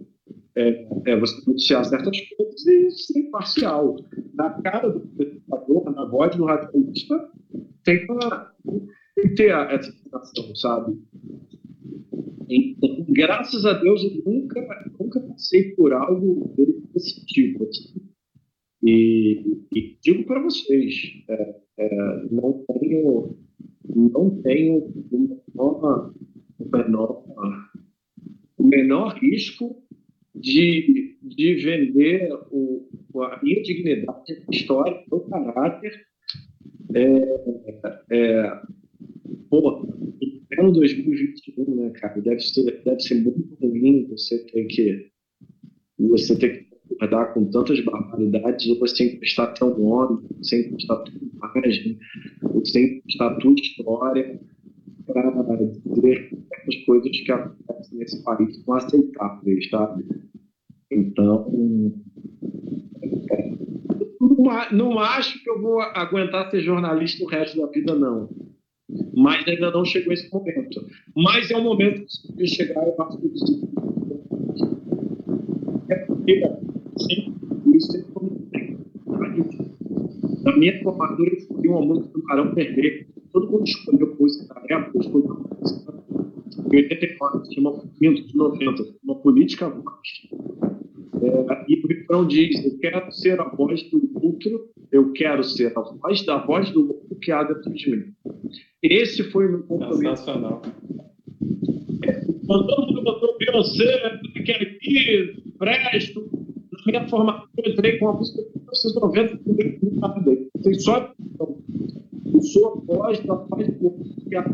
[0.55, 3.95] É, é, você noticiar certas coisas e ser imparcial.
[4.33, 7.29] Na cara do espectador, na voz do radialista,
[7.83, 8.05] tem
[9.15, 10.97] tem que ter essa sensação, sabe?
[12.49, 14.61] Então, graças a Deus, eu nunca,
[14.99, 16.53] nunca passei por algo
[16.93, 17.63] desse tipo.
[17.63, 18.06] Assim.
[18.87, 19.43] E,
[19.75, 20.93] e digo para vocês,
[21.27, 23.37] é, é, não tenho,
[23.93, 24.77] não tenho
[25.11, 26.13] o menor,
[26.57, 27.25] o menor,
[28.57, 29.83] o menor risco
[30.33, 32.87] de, de vender o,
[33.23, 36.07] a minha dignidade, história, o caráter.
[36.95, 38.61] É, é,
[39.49, 39.85] pô,
[40.21, 45.11] em 2021, né, cara, deve ser, deve ser muito ruim você ter que
[45.99, 51.13] você ter que lidar com tantas barbaridades, ou você emprestar teu nome, você emprestar tua
[51.55, 51.97] imagem,
[52.53, 54.39] você emprestar tua história
[55.05, 60.05] para dizer essas coisas que acontecem nesse país são aceitáveis, sabe?
[60.91, 61.51] Então,
[64.19, 68.29] não, não acho que eu vou aguentar ser jornalista o resto da vida, não.
[69.15, 70.85] Mas ainda não chegou esse momento.
[71.15, 72.05] Mas é um momento
[72.37, 73.27] que chegar, eu acho que
[75.89, 76.66] é
[77.75, 78.07] isso
[80.47, 83.07] na minha formatura eu escolhi uma música do Barão Perder.
[83.33, 85.93] Todo mundo escolheu música da época, eu escolhi uma música
[86.71, 90.07] em 84, que chama Movimento de 90, uma política voz.
[91.21, 95.77] É, e o refrão diz: Eu quero ser a voz do outro, eu quero ser
[95.77, 98.13] a voz da voz do outro que há dentro de mim.
[98.81, 100.23] Esse foi o meu compromisso.
[100.23, 100.61] Sensacional.
[102.03, 106.36] É, mundo botou Beyoncé, que aqui, presto,
[106.87, 111.13] minha formação eu entrei com a música de 1990, tem só
[112.33, 113.91] eu sou a voz da voz do
[114.29, 114.45] que há.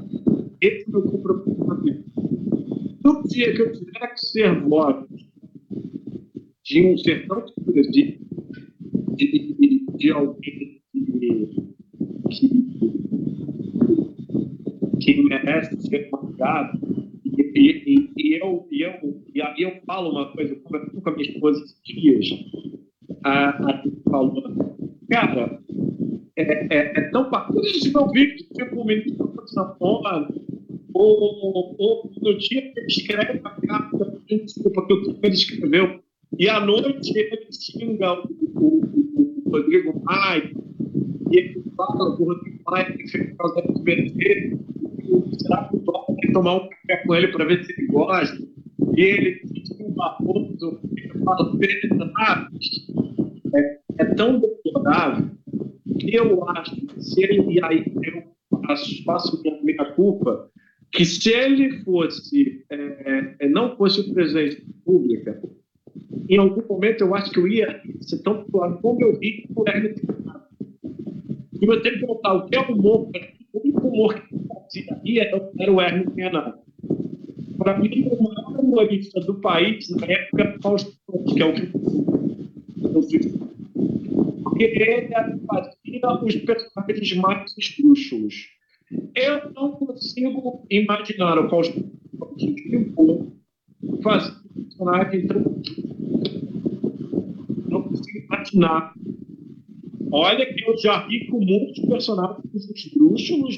[0.61, 2.03] Esse é o meu compromisso na vida.
[3.03, 5.05] No dia que eu tiver que ser voz
[6.63, 8.19] de um sertão de,
[9.15, 10.81] de, de, de alguém
[12.29, 12.59] que,
[15.01, 17.02] que, merece ser marcado.
[17.55, 18.93] E, e, e, eu, e, eu,
[19.33, 22.27] e eu falo uma coisa, eu conversei com a minha esposa esses dias,
[23.23, 24.43] a, a falou,
[25.09, 25.59] cara,
[26.35, 30.27] é, é, é tão bacana a gente não vive tipo o ministro da Sanfona,
[30.93, 35.99] ou, ou no dia que ele escreve a carta, desculpa, que o ele escreveu,
[36.39, 40.51] e à noite ele xinga o, o, o Rodrigo Maia,
[41.31, 44.57] e ele fala do Rodrigo Maia que fez por causa do SBT,
[45.37, 48.37] será que o tem que tomar um café com ele para ver se ele gosta?
[48.95, 50.79] E ele diz que o Barroso
[51.23, 51.53] fala
[52.13, 52.87] Naves
[53.55, 55.29] é, é tão deplorável
[55.99, 58.23] que eu acho que se ele, e aí eu
[58.65, 60.49] faço, faço minha, minha culpa,
[60.91, 65.41] que se ele fosse, é, é não fosse o presidente da República,
[66.29, 69.67] em algum momento eu acho que eu ia ser tão claro como eu ri por
[69.67, 70.47] Hermes Renato.
[71.61, 73.09] E eu tenho que contar o que é humor,
[73.53, 74.35] o único humor que
[74.75, 75.23] eu fazia
[75.59, 76.59] era o Hermes Renato.
[77.57, 80.91] Para mim, o maior humorista do país na época Fausto
[81.27, 81.67] que é o que.
[84.43, 85.09] Porque ele
[85.47, 88.47] fazia os personagens mais esdrúxulos.
[89.15, 91.83] Eu não consigo imaginar o Fausto
[92.17, 95.61] fazer um personagem tão
[97.69, 98.93] não consigo imaginar.
[100.15, 103.57] Olha que eu já vi com muitos personagens esdrúxulos.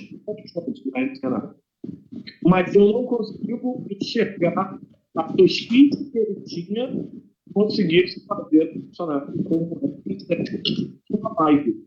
[2.45, 4.79] Mas eu não consigo enxergar
[5.17, 7.05] a pesquisa que ele tinha
[7.53, 10.01] conseguisse fazer funcionar como
[11.09, 11.85] uma live.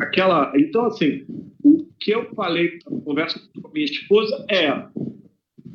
[0.00, 1.24] Aquela, então, assim,
[1.62, 4.88] o que eu falei na conversa com a minha esposa é: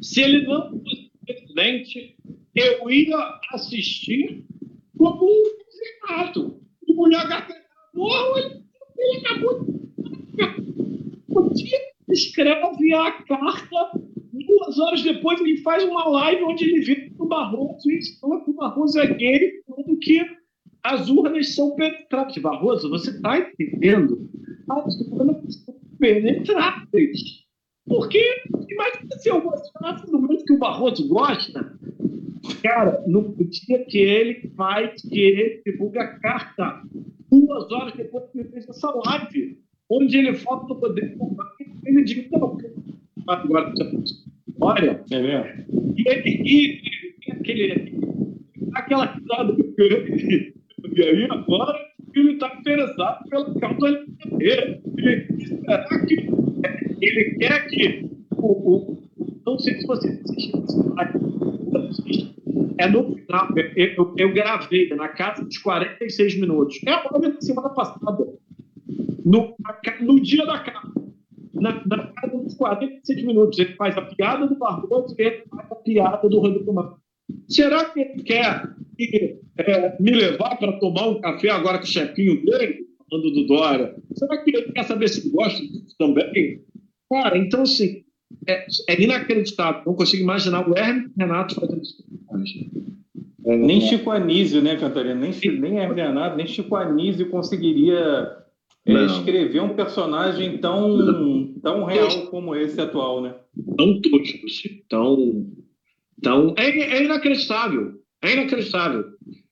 [0.02, 2.18] se ele não fosse presidente,
[2.54, 4.46] eu ia assistir
[4.98, 6.62] como um assassinato.
[6.88, 7.65] O mulher gata
[7.96, 8.64] Orwell
[8.98, 9.66] ele acabou
[11.54, 13.92] de escreve a carta,
[14.46, 18.52] duas horas depois ele faz uma live onde ele vê o Barroso e fala que
[18.52, 20.22] o Barroso é gay, falando que
[20.84, 22.38] as urnas são penetráveis.
[22.38, 24.30] Barroso, você está entendendo?
[24.70, 27.46] As urnas são penetráveis.
[27.88, 28.24] Porque,
[28.70, 31.78] imagina se eu gostasse do mundo que o Barroso gosta,
[32.62, 36.82] cara, no dia que ele faz, que ele divulga a carta
[37.42, 39.58] duas horas depois que ele fez essa live,
[39.90, 41.16] onde ele fala do poder
[41.86, 42.58] ele diz, não,
[43.28, 43.74] agora
[44.60, 45.96] olha, é mesmo?
[45.98, 46.82] E, e,
[47.28, 47.94] e aquele,
[48.74, 51.78] aquela risada do e aí agora
[52.16, 54.06] ele está interessado pela causa
[54.40, 55.46] LGBT.
[55.46, 56.30] Será que
[57.02, 59.04] ele quer que o, o
[59.46, 60.66] não sei se você assistiu
[62.78, 66.80] é no final, eu, eu, gravei na casa dos 46 minutos.
[66.86, 68.28] É a da semana passada.
[69.24, 69.56] No,
[70.02, 70.94] no dia da casa.
[71.54, 73.60] Na, na casa dos 46 minutos.
[73.60, 77.00] Ele faz a piada do Barroso e ele faz a piada do Rodrigo Matos.
[77.48, 81.88] Será que ele quer que, é, me levar para tomar um café agora com o
[81.88, 83.96] chefinho dele, falando do Dória?
[84.14, 86.64] Será que ele quer saber se gosta disso também?
[87.10, 88.04] Cara, então assim,
[88.48, 89.84] é, é inacreditável.
[89.86, 92.05] Não consigo imaginar o Hermes Renato fazendo isso.
[93.46, 95.16] É, nem Chico Anísio, né, Catarina?
[95.16, 98.38] Nem, nem Hermes Renato, nem Chico Anísio conseguiria
[98.86, 103.36] é, escrever um personagem tão, tão real como esse atual, né?
[103.78, 104.48] Tão tosco,
[104.90, 105.46] tão
[106.18, 107.94] então, é, é inacreditável.
[108.22, 109.06] É inacreditável.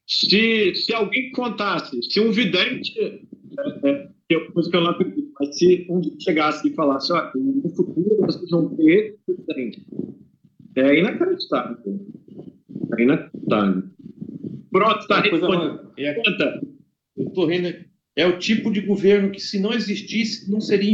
[0.08, 5.86] Se, se alguém contasse, se um vidente, é, é, que eu não acredito, mas se
[5.90, 9.86] um chegasse e falasse, olha, no futuro vocês vão ter vidente,
[10.76, 11.78] é inacreditável.
[12.98, 13.84] É inacreditável.
[14.72, 15.92] Pronto, está respondendo.
[15.98, 16.22] É,
[17.18, 17.74] estou rindo.
[18.16, 20.92] É o tipo de governo que, se não existisse, não seria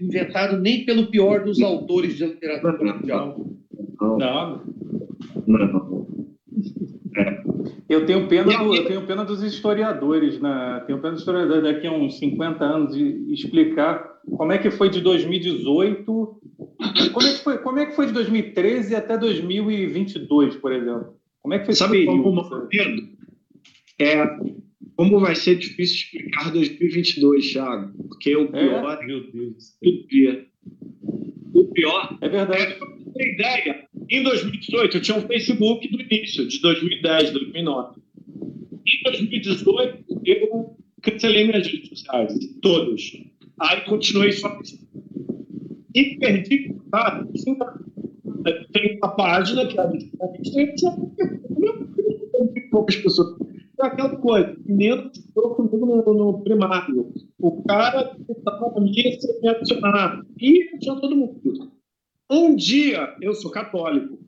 [0.00, 3.46] inventado nem pelo pior dos autores de literatura mundial.
[4.00, 4.18] Não.
[4.18, 4.62] não.
[5.46, 6.06] Não.
[7.16, 7.42] É.
[7.88, 10.82] Eu tenho pena, do, eu tenho pena dos historiadores, né?
[10.86, 14.88] tenho pena dos historiadores daqui a uns 50 anos de explicar como é que foi
[14.88, 20.72] de 2018, como é que foi, como é que foi de 2013 até 2022, por
[20.72, 21.19] exemplo.
[21.42, 22.04] Como é que foi Sabe?
[22.06, 23.08] Como, Pedro,
[23.98, 24.24] é,
[24.96, 27.92] como vai ser difícil explicar 2022, Thiago?
[28.08, 28.46] Porque o é?
[28.46, 28.98] pior...
[29.02, 29.76] É, meu Deus.
[29.82, 30.44] O pior,
[31.54, 32.76] o pior é verdade.
[33.18, 38.00] É, ideia, em 2018, eu tinha um Facebook do início, de 2010, 2009.
[38.86, 43.12] Em 2018, eu cancelei minhas redes sociais, todas.
[43.60, 44.58] Aí continuei só
[45.94, 47.30] E perdi contato.
[48.72, 50.10] Tem uma página que é a gente
[50.52, 50.74] tem
[52.70, 53.36] poucas pessoas.
[53.80, 57.12] É aquela coisa, ficou comigo no, no primário.
[57.38, 60.22] O cara estava missa me adicionar.
[60.38, 61.72] E tinha todo mundo.
[62.30, 64.18] Um dia, eu sou católico,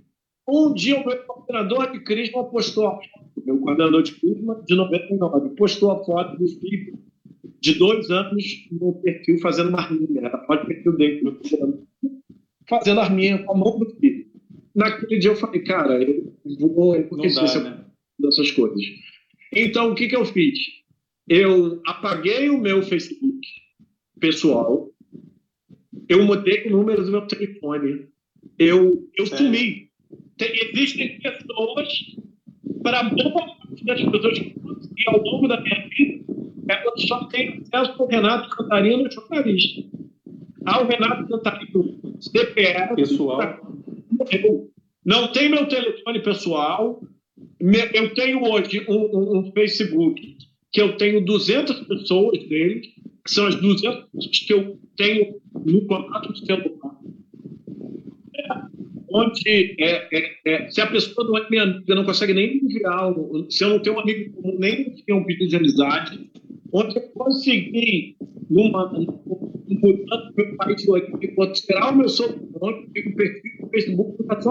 [0.49, 2.99] um dia o meu coordenador de Crisma postou a
[3.45, 6.99] meu coordenador de Crisma de 99, postou a foto do filho
[7.61, 11.39] de dois anos no perfil fazendo marminha, era foto do perfil dele,
[12.73, 14.25] fazendo arminha com a mão do filho.
[14.75, 17.85] Naquele dia eu falei, cara, eu vou enlouquecer né?
[18.19, 18.83] dessas coisas.
[19.55, 20.59] Então, o que, que eu fiz?
[21.29, 23.47] Eu apaguei o meu Facebook
[24.19, 24.91] pessoal,
[26.09, 28.07] eu mudei o número do meu telefone.
[28.59, 29.91] Eu, eu sumi.
[30.39, 31.89] Tem, existem pessoas,
[32.83, 36.25] para boa parte das pessoas que ao longo da minha vida,
[36.69, 39.83] elas só têm acesso ao Renato Cantarino, jornalista.
[40.65, 42.95] Ao Renato Cantarino, CPF.
[42.95, 43.41] Pessoal.
[44.31, 44.71] Eu
[45.05, 47.03] não tem meu telefone pessoal.
[47.61, 50.37] Eu tenho hoje um, um, Facebook
[50.71, 52.81] que eu tenho 200 pessoas dele,
[53.25, 56.97] que são as 200 pessoas que eu tenho no contato de celular,
[59.11, 63.13] onde é, é, é, se a pessoa não é minha amiga, não consegue nem enviar,
[63.51, 66.31] se eu não tenho um amigo comum, nem tenho um pedido de amizade,
[66.73, 68.17] onde eu consegui,
[68.49, 68.91] numa,
[69.69, 71.19] mudando meu país de origem,
[71.55, 74.51] tirar o meu sobrenome, o perfil do Facebook, para só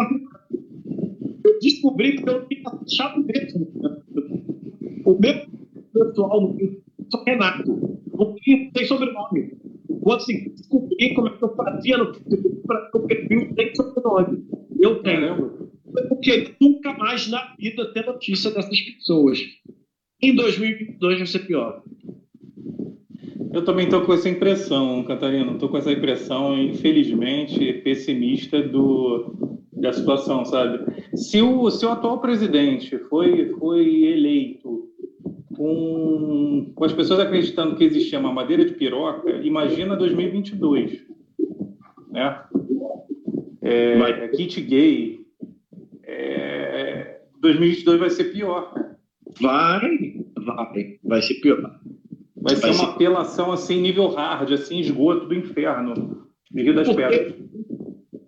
[1.44, 3.68] eu descobri que eu tinha achado mesmo.
[5.06, 5.34] O meu
[5.94, 8.36] pessoal no sou Renato, não
[8.74, 9.62] tem sobrenome
[10.02, 14.46] consegui descobrir como é que eu fazia no Facebook para que o perfil tem sobrenome.
[14.80, 15.72] Eu tenho.
[16.10, 19.40] Porque nunca mais na vida ter notícia dessas pessoas.
[20.22, 21.84] Em 2022 vai ser pior.
[23.54, 25.52] Eu também estou com essa impressão, Catarina.
[25.52, 30.80] Estou com essa impressão, infelizmente, pessimista do, da situação, sabe?
[31.16, 34.90] Se o, se o atual presidente foi, foi eleito
[35.56, 41.06] com, com as pessoas acreditando que existia uma madeira de piroca, imagina 2022,
[42.10, 42.44] né?
[43.62, 45.26] é, kit gay.
[46.04, 48.74] É, 2022 vai ser pior.
[49.40, 51.81] Vai, vai, vai ser pior.
[52.42, 56.28] Vai, ser uma apelação assim, nível hard, assim, esgoto do inferno.
[56.54, 57.34] Rio das porque, Pedras.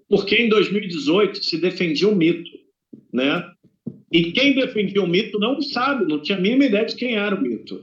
[0.07, 2.51] Porque em 2018 se defendia o mito,
[3.11, 3.43] né?
[4.11, 7.35] E quem defendia o mito não sabe, não tinha a mínima ideia de quem era
[7.35, 7.81] o mito.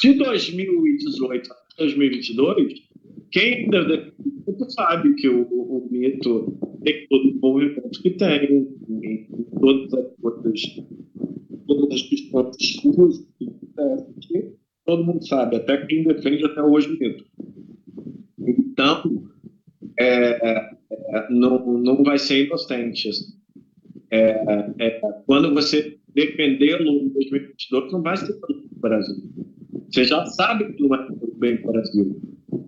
[0.00, 2.74] De 2018 a 2022,
[3.30, 3.68] quem
[4.70, 8.68] sabe que o, o, o mito tem todo o movimento que tem,
[9.02, 9.26] em,
[9.60, 10.62] todas as coisas,
[11.66, 12.88] todas as questões que
[14.84, 17.24] todo mundo sabe, até quem defende até hoje o mito.
[18.38, 19.24] Então,
[19.98, 23.08] é, é, não, não vai ser inocente.
[23.08, 23.24] Assim.
[24.10, 29.16] É, é, quando você defendê-lo em 2022, não vai ser para o Brasil.
[29.90, 32.20] Você já sabe que não vai ser bem para o Brasil.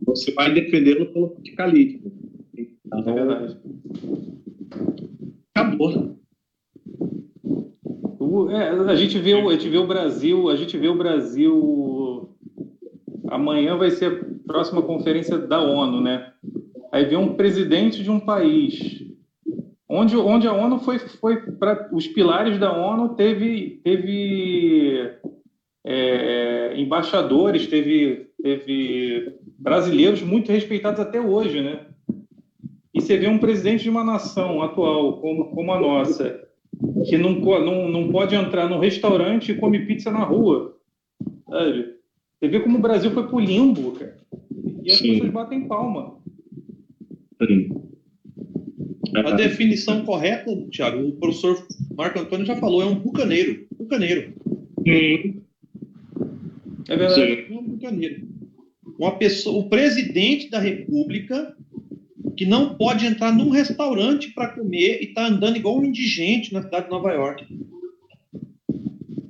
[0.06, 2.12] Você vai defendê-lo pelo radicalismo.
[2.86, 3.56] Então, é
[8.50, 12.30] É, a gente vê, a gente vê o Brasil, a gente vê o Brasil.
[13.28, 16.32] Amanhã vai ser a próxima conferência da ONU, né?
[16.92, 19.06] Aí vem um presidente de um país
[19.88, 25.10] onde, onde a ONU foi, foi para os pilares da ONU teve, teve
[25.84, 31.86] é, embaixadores, teve, teve brasileiros muito respeitados até hoje, né?
[32.92, 36.45] E você vê um presidente de uma nação atual como, como a nossa,
[37.08, 40.76] que não, não, não pode entrar num restaurante e come pizza na rua,
[41.48, 41.96] sabe?
[42.38, 44.16] Você vê como o Brasil foi pro limbo, cara.
[44.82, 45.12] E as Sim.
[45.12, 46.18] pessoas batem palma.
[47.46, 47.70] Sim.
[49.14, 51.66] A definição correta, Thiago, o professor
[51.96, 53.66] Marco Antônio já falou, é um bucaneiro.
[53.78, 54.34] Bucaneiro.
[54.86, 55.42] Sim.
[56.88, 57.14] É verdade.
[57.14, 57.54] Sim.
[57.54, 58.28] É um bucaneiro.
[58.98, 61.56] Uma pessoa, o presidente da República
[62.36, 66.62] que não pode entrar num restaurante para comer e está andando igual um indigente na
[66.62, 67.46] cidade de Nova York.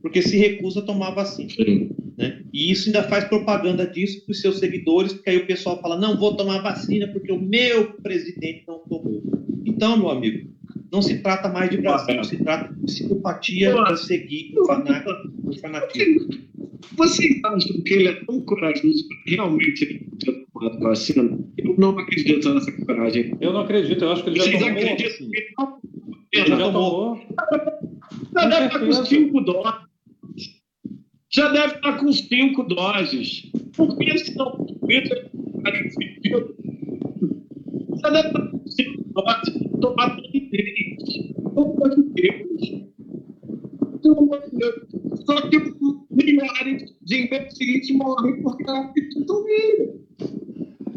[0.02, 1.50] Porque se recusa a tomar vacina.
[1.50, 1.90] Sim.
[2.16, 2.42] Né?
[2.52, 5.98] E isso ainda faz propaganda disso para os seus seguidores, porque aí o pessoal fala:
[5.98, 9.22] não, vou tomar vacina porque o meu presidente não tomou.
[9.64, 10.48] Então, meu amigo,
[10.90, 14.64] não se trata mais de Brasil, se trata de psicopatia para seguir o
[15.60, 16.28] fanatismo.
[16.92, 19.86] Vocês acham que ele é tão corajoso para realmente
[20.18, 21.38] ter tomado vacina?
[21.58, 23.36] Eu não acredito nessa coragem.
[23.40, 24.74] Eu não acredito, eu acho que ele Vocês já tomou.
[24.74, 25.78] Vocês acreditam que ele não
[26.32, 27.20] ele já tomou?
[28.34, 29.82] Já deve estar com cinco doses.
[31.30, 33.50] Já deve estar com cinco doses.
[33.76, 34.66] Por que se não
[38.02, 39.54] já deve estar com cinco doses.
[39.80, 40.96] Tomar três.
[41.54, 42.62] Pelo amor de Deus.
[44.02, 44.74] Pelo amor de Deus.
[45.24, 45.58] Só que
[46.32, 50.00] milhares de imbecis morrem porque não acreditam nele.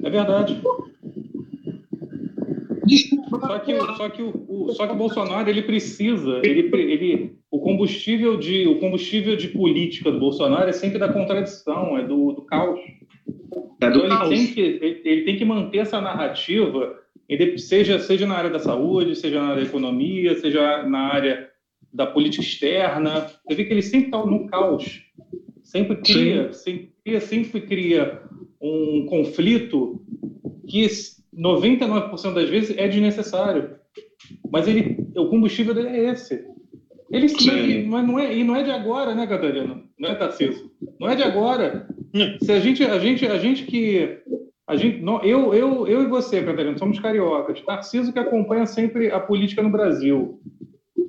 [0.04, 0.62] É verdade.
[2.86, 7.38] Desculpa, só que, só que o, o, só que o Bolsonaro ele precisa, ele, ele,
[7.52, 12.32] o combustível de o combustível de política do Bolsonaro é sempre da contradição, é do,
[12.32, 12.80] do caos.
[13.80, 14.32] É do então caos.
[14.32, 16.96] Ele, tem que, ele, ele, tem que manter essa narrativa,
[17.58, 21.48] seja seja na área da saúde, seja na área da economia, seja na área
[21.94, 23.28] da política externa.
[23.48, 25.04] Você vê que ele sempre está no caos,
[25.70, 28.22] sempre cria, sempre cria, sempre cria
[28.60, 30.02] um conflito
[30.68, 30.88] que
[31.36, 33.76] 99% das vezes é desnecessário.
[34.52, 36.44] Mas ele, o combustível dele é esse.
[37.12, 37.28] Ele
[37.88, 39.82] mas não é, e não é de agora, né, Catarina?
[39.98, 40.72] Não é, Tarcísio?
[41.00, 41.88] Não é de agora.
[42.14, 42.38] Hum.
[42.42, 44.20] Se a gente, a gente, a gente que
[44.68, 47.62] a gente, não, eu, eu, eu e você, Catarina, somos cariocas.
[47.62, 50.40] Tarcísio que acompanha sempre a política no Brasil.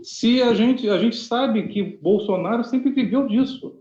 [0.02, 3.79] Se a gente, a gente sabe que Bolsonaro sempre viveu disso.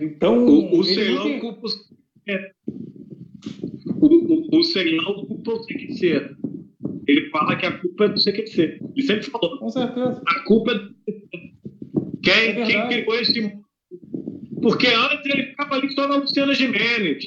[0.00, 1.40] Então, o, o Ceilão tem...
[1.40, 1.68] culpa
[2.28, 2.52] é,
[4.00, 6.36] o, o, o Ceilão culpa o CQC.
[7.06, 8.80] Ele fala que a culpa é do CQC.
[8.94, 9.58] Ele sempre falou.
[9.58, 10.22] Com certeza.
[10.26, 10.94] A culpa é do.
[12.22, 13.60] Quem, é quem criou esse.
[14.62, 17.24] Porque antes ele ficava ali só na Luciana Gimenez.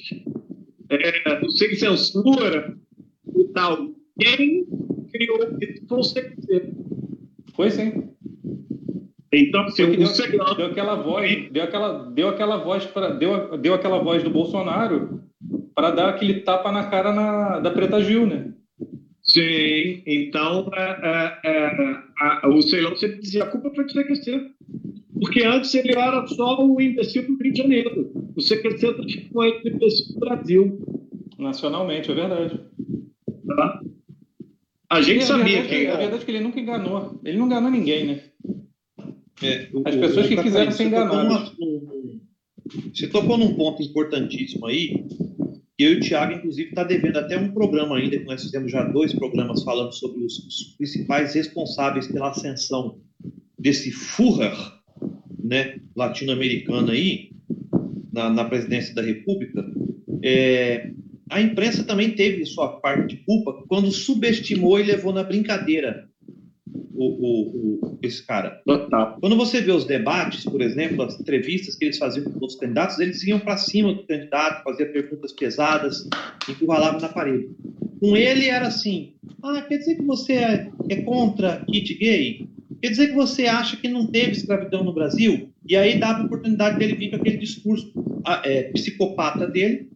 [0.90, 2.78] É, não sei censura
[3.36, 3.90] e tal.
[4.20, 4.66] Quem
[5.12, 6.74] criou isso foi o CQC.
[7.56, 8.12] Foi sim.
[9.34, 13.97] Então, assim, deu, deu, aquela voz, deu aquela, deu aquela voz para, deu, deu aquela
[13.97, 15.23] voz do Bolsonaro
[15.73, 18.53] para dar aquele tapa na cara na, da Preta Gil, né?
[19.23, 24.51] Sim, então é, é, é, a, o Ceilão sempre dizia a culpa foi do CQC.
[25.19, 28.11] Porque antes ele era só o imbecil do Rio de Janeiro.
[28.35, 30.85] O CQC transformou ele no imbecil do Brasil.
[31.39, 32.60] Nacionalmente, é verdade.
[33.47, 33.81] Tá?
[34.89, 35.93] A gente sabia verdade, quem era.
[35.93, 37.19] A verdade é que ele nunca enganou.
[37.23, 38.19] Ele não enganou ninguém, né?
[39.41, 41.51] É, As pessoas que quiseram ser enganadas.
[42.93, 45.05] Você tocou num ponto importantíssimo aí,
[45.77, 48.84] Eu e o Thiago, inclusive, está devendo até um programa ainda, que nós fizemos já
[48.84, 52.99] dois programas falando sobre os, os principais responsáveis pela ascensão
[53.60, 54.55] desse Führer
[55.43, 57.31] né, latino-americano aí,
[58.11, 59.65] na, na, presidência da República.
[60.23, 60.91] É,
[61.30, 66.07] a imprensa também teve sua parte de culpa quando subestimou e levou na brincadeira
[67.04, 68.62] o, o, esse cara.
[68.66, 69.18] Total.
[69.20, 73.00] Quando você vê os debates, por exemplo, as entrevistas que eles faziam com os candidatos,
[73.00, 76.08] eles iam para cima do candidato, faziam perguntas pesadas,
[76.50, 77.50] encurralavam na parede.
[78.00, 82.48] Com ele era assim: ah, quer dizer que você é, é contra kit gay?
[82.82, 85.50] Quer dizer que você acha que não teve escravidão no Brasil?
[85.68, 87.94] E aí dava a oportunidade dele vir com aquele discurso
[88.44, 89.88] é, psicopata dele,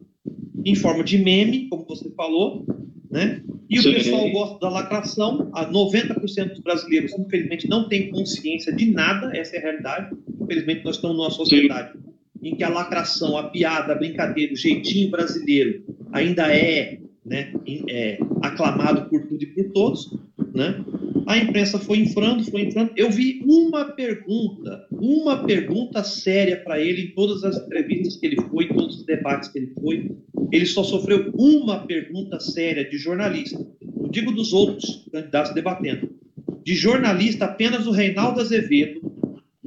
[0.64, 2.64] em forma de meme, como você falou,
[3.10, 3.42] né?
[3.68, 5.50] E o pessoal gosta da lacração.
[5.52, 9.36] A 90% dos brasileiros, infelizmente, não tem consciência de nada.
[9.36, 10.16] Essa é a realidade.
[10.40, 12.48] Infelizmente, nós estamos numa sociedade Sim.
[12.48, 17.52] em que a lacração, a piada, a brincadeira, o jeitinho brasileiro ainda é, né,
[17.90, 20.14] é aclamado por tudo e por todos.
[20.54, 20.82] Né?
[21.26, 22.92] A imprensa foi infrando, foi infrando.
[22.96, 28.36] Eu vi uma pergunta, uma pergunta séria para ele em todas as entrevistas que ele
[28.50, 30.10] foi, em todos os debates que ele foi.
[30.52, 33.58] Ele só sofreu uma pergunta séria de jornalista.
[33.82, 36.10] Não digo dos outros candidatos debatendo.
[36.64, 39.00] De jornalista, apenas o Reinaldo Azevedo,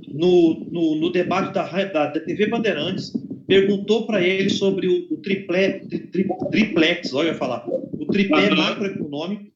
[0.07, 3.11] no, no, no debate da, da, da, TV Bandeirantes,
[3.47, 8.49] perguntou para ele sobre o, o triple, tri, tri, triplex, olha eu falar, o tripé
[8.53, 9.51] macroeconômico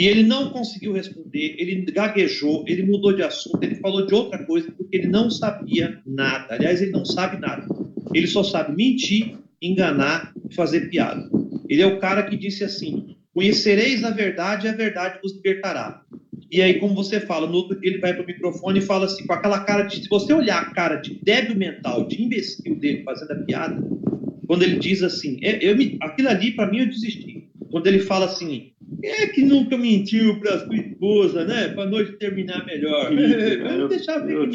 [0.00, 4.42] e ele não conseguiu responder, ele gaguejou, ele mudou de assunto, ele falou de outra
[4.46, 6.54] coisa, porque ele não sabia nada.
[6.54, 7.66] Aliás, ele não sabe nada.
[8.14, 11.28] Ele só sabe mentir, enganar e fazer piada.
[11.68, 16.00] Ele é o cara que disse assim: Conhecereis a verdade e a verdade vos libertará.
[16.50, 19.04] E aí, como você fala, no outro dia ele vai para o microfone e fala
[19.04, 20.02] assim, com aquela cara de.
[20.02, 23.76] Se você olhar a cara de débil mental, de imbecil dele fazendo a piada,
[24.46, 27.50] quando ele diz assim, eu, eu aquilo ali, para mim, eu desisti.
[27.70, 28.72] Quando ele fala assim,
[29.02, 31.68] é que nunca mentiu para sua esposa, né?
[31.68, 33.10] Para noite terminar melhor.
[33.62, 34.48] Vamos deixar ver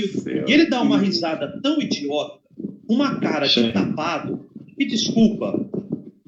[0.47, 2.39] E ele dá uma risada tão idiota,
[2.87, 4.45] uma cara de tapado,
[4.77, 5.67] e desculpa,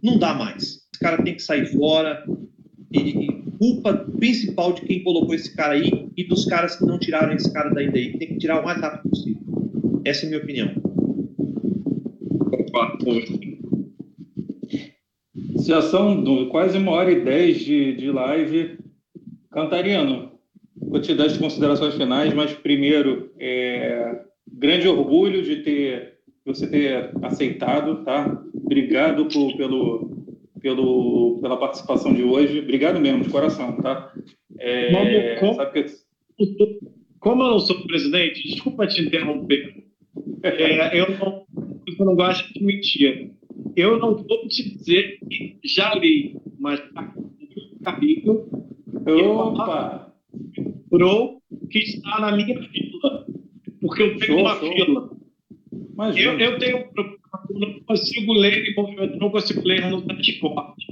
[0.01, 0.63] não dá mais.
[0.63, 2.23] Esse cara tem que sair fora.
[2.91, 6.99] E, e, culpa principal de quem colocou esse cara aí e dos caras que não
[6.99, 8.17] tiraram esse cara daí daí.
[8.17, 9.41] Tem que tirar o mais rápido possível.
[10.05, 10.71] Essa é a minha opinião.
[12.51, 12.97] Opa,
[15.65, 18.77] já são quase uma hora e dez de, de live.
[19.51, 20.31] Cantariano,
[20.75, 24.21] vou te dar as considerações finais, mas primeiro, é,
[24.51, 28.41] grande orgulho de ter você ter aceitado, tá?
[28.53, 30.25] Obrigado por, pelo,
[30.61, 32.59] pelo, pela participação de hoje.
[32.59, 34.13] Obrigado mesmo, de coração, tá?
[34.57, 35.85] É, como, que...
[37.19, 39.83] como, eu não sou presidente, desculpa te interromper.
[40.41, 41.45] É, eu, não,
[41.99, 43.31] eu não gosto de mentir
[43.77, 46.81] eu não vou te dizer que já li, mas
[47.15, 48.49] um capítulo
[49.05, 50.13] Opa!
[50.89, 51.39] Pro
[51.69, 53.27] que está na minha fila.
[53.79, 54.73] Porque eu tenho show, uma show.
[54.73, 55.09] fila.
[56.15, 56.87] Eu, eu tenho
[57.51, 60.85] não consigo ler em movimento, não consigo ler no transporte.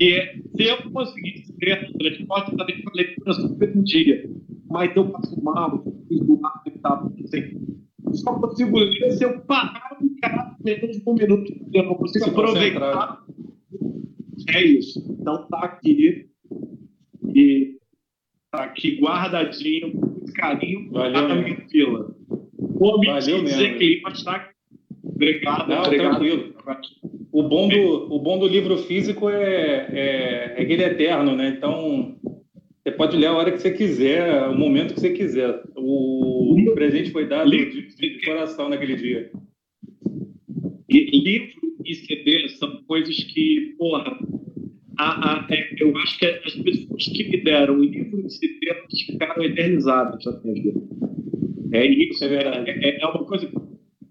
[0.00, 3.82] E é, se eu conseguisse ler no transporte, eu estaria com a leitura super um
[3.84, 4.30] dia.
[4.68, 7.78] Mas eu passo mal, fiz do lado e tal, assim
[8.14, 11.52] só consigo ler se eu parar um cara menos de um minuto.
[11.72, 13.22] Eu não consigo aproveitar.
[14.48, 15.04] É isso.
[15.08, 16.28] Então tá aqui.
[17.34, 17.76] E
[18.50, 22.14] tá aqui guardadinho, com carinho, Valeu, tá na minha fila.
[22.58, 23.78] Vou me Valeu dizer mesmo.
[23.78, 24.50] que mas tá
[25.02, 26.10] Obrigado, não, obrigado.
[26.10, 26.54] Tranquilo.
[27.32, 31.34] O bom, do, o bom do livro físico é, é, é que ele é eterno,
[31.34, 31.54] né?
[31.56, 32.16] Então,
[32.88, 35.62] você pode ler a hora que você quiser, o momento que você quiser.
[35.76, 39.30] O, o presente foi dado de, de coração naquele dia.
[40.88, 44.18] E livro e CD são coisas que, porra,
[44.98, 48.58] a, a, é, eu acho que as pessoas que me deram livro e CD
[49.06, 50.80] ficaram eternizadas na minha vida.
[51.72, 52.70] É isso, é verdade.
[52.70, 53.50] É, é uma coisa.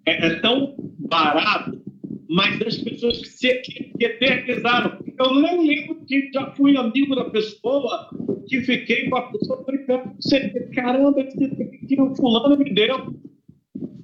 [0.06, 1.82] É, é tão barato
[2.30, 5.00] mas as pessoas que se que eternizaram.
[5.18, 8.10] Eu não lembro que já fui amigo da pessoa,
[8.48, 11.48] que fiquei com a pessoa brincando você caramba, que,
[11.88, 13.16] que o fulano me deu.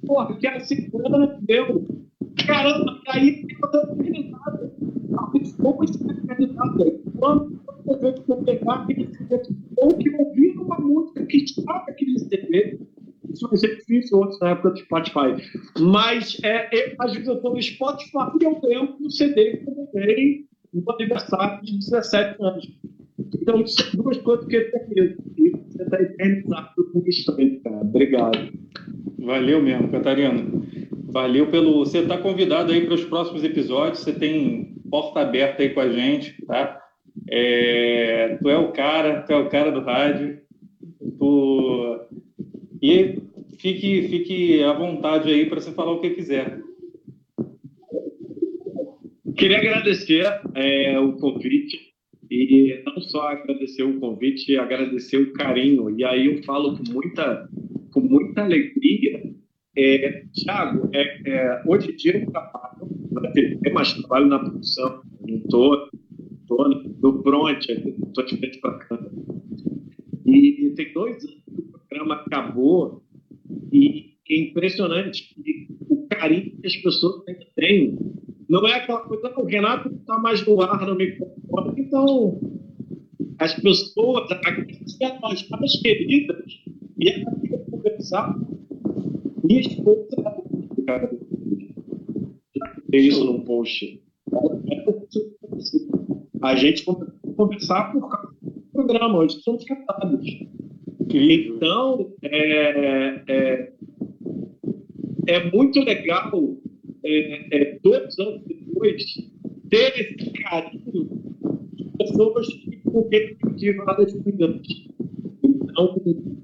[0.06, 1.86] Porra, que a ciclana me deu.
[2.46, 4.74] Caramba, e aí dando eternizada.
[5.18, 7.00] A pessoa está eternizada.
[7.18, 9.08] Quando você pegar aquele
[9.76, 12.78] ou que ouvir uma música que estava aquele CD,
[13.32, 15.60] isso vai ser difícil outros na época do Spotify.
[15.80, 19.68] Mas é, eu, às vezes eu estou no Spotify e eu lembro do CD que
[19.68, 22.68] eu comprei no aniversário de 17 anos.
[23.40, 23.62] Então,
[23.94, 25.16] duas coisas que eu tenho.
[25.36, 27.76] E você está eternizado com estranho, cara.
[27.76, 28.52] Obrigado.
[29.18, 30.44] Valeu mesmo, Catarina.
[31.08, 31.84] Valeu pelo.
[31.84, 34.00] Você está convidado aí para os próximos episódios.
[34.00, 36.80] Você tem porta aberta aí com a gente, tá?
[37.30, 40.40] É, tu é o cara, tu é o cara do rádio.
[41.18, 42.00] Tu...
[42.84, 43.18] E
[43.56, 46.60] fique, fique à vontade aí para você falar o que quiser.
[49.38, 51.94] Queria agradecer é, o convite
[52.30, 55.98] e não só agradecer o convite, agradecer o carinho.
[55.98, 57.48] E aí eu falo com muita,
[57.90, 59.32] com muita alegria.
[59.78, 65.00] É, Tiago, é, é, hoje em dia eu trabalho na TV, mas trabalho na produção.
[65.26, 65.88] Não estou
[67.02, 69.10] no front, estou de frente para a câmera.
[70.26, 71.43] E tem dois anos
[72.04, 73.02] programa acabou
[73.72, 75.34] e é impressionante
[75.88, 77.24] o carinho que as pessoas
[77.56, 77.98] têm
[78.48, 82.40] não é aquela coisa, não, o Renato está mais no ar no microfone, então
[83.38, 86.44] as pessoas, as nós mais queridas,
[86.98, 88.38] e a gente conversar,
[89.42, 90.06] minha esposa
[90.86, 91.10] já
[92.90, 94.02] fez isso num post.
[96.42, 96.84] A gente
[97.36, 100.26] conversar por causa do programa, onde somos casados.
[101.16, 103.72] Então, é, é,
[105.28, 106.56] é muito legal
[107.04, 109.04] é, é, dois anos depois,
[109.70, 111.08] ter esse carinho
[111.74, 114.88] de pessoas que tive várias cuidantes.
[115.44, 115.94] Então,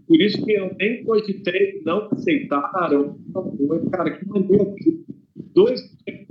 [0.06, 3.18] por isso que eu nem cogitei, não aceitaram.
[3.90, 5.04] Cara, que maneiro que
[5.52, 5.80] dois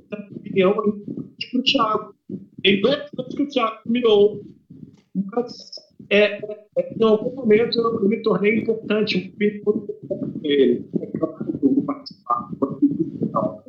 [0.10, 2.16] da opinião para o Thiago.
[2.64, 4.44] Em dois anos que o Thiago me ouve,
[5.14, 5.72] mas
[6.10, 6.40] é,
[6.78, 9.48] é, em algum momento eu me tornei importante, para
[10.44, 10.86] ele.
[11.02, 11.06] É
[11.62, 12.50] eu vou participar,
[13.22, 13.64] então,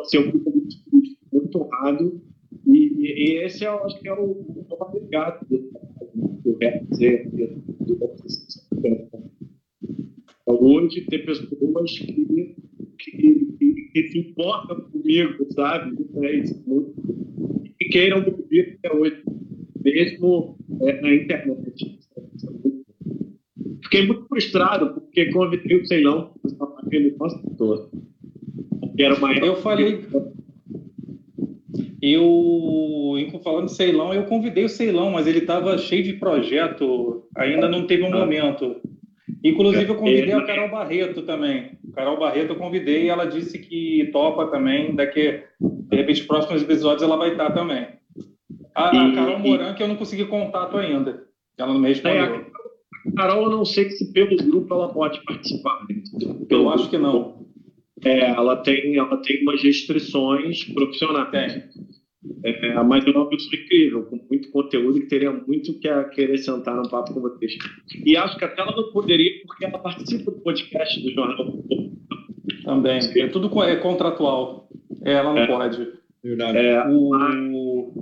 [0.00, 0.76] assim, eu fico muito,
[1.32, 2.20] muito honrado.
[2.66, 5.70] E, e, esse, eu acho que é o, o legado do,
[6.42, 7.30] do rap dizer,
[10.46, 11.48] hoje ter pessoas
[11.98, 12.54] que,
[12.98, 15.96] que, que, que, se importam comigo, sabe?
[16.22, 16.44] É.
[17.80, 19.22] E queiram me ouvir até hoje,
[19.82, 21.98] mesmo é, na internet.
[23.84, 26.32] Fiquei muito frustrado, porque convidei o Ceilão,
[26.78, 27.90] aquele nosso todo
[29.02, 30.04] era uma Eu falei.
[32.02, 37.68] Eu, falando de Ceilão, eu convidei o Ceilão, mas ele estava cheio de projeto, ainda
[37.68, 38.76] não teve um momento.
[39.44, 41.72] Inclusive, eu convidei a Carol Barreto também.
[41.94, 47.02] Carol Barreto eu convidei e ela disse que topa também, daqui, de repente, próximos episódios
[47.02, 47.86] ela vai estar também.
[48.88, 51.24] A, a Carol Moran, que eu não consegui contato ainda.
[51.58, 52.18] Ela não me respondeu.
[52.18, 52.50] É,
[53.08, 55.84] a Carol, eu não sei se pelo grupo ela pode participar.
[55.88, 56.02] Né?
[56.48, 57.46] Eu acho que não.
[58.04, 61.68] É, ela tem ela tem umas restrições profissionais.
[62.44, 66.88] É, mas é uma pessoa incrível, com muito conteúdo que teria muito que acrescentar no
[66.88, 67.56] papo com vocês.
[68.04, 71.64] E acho que até ela não poderia, porque ela participa do podcast do Jornal.
[72.64, 73.00] Também.
[73.16, 74.68] É tudo é contratual.
[75.02, 75.46] É, ela não é.
[75.46, 75.92] pode.
[76.22, 76.58] Verdade.
[76.58, 77.99] É, o...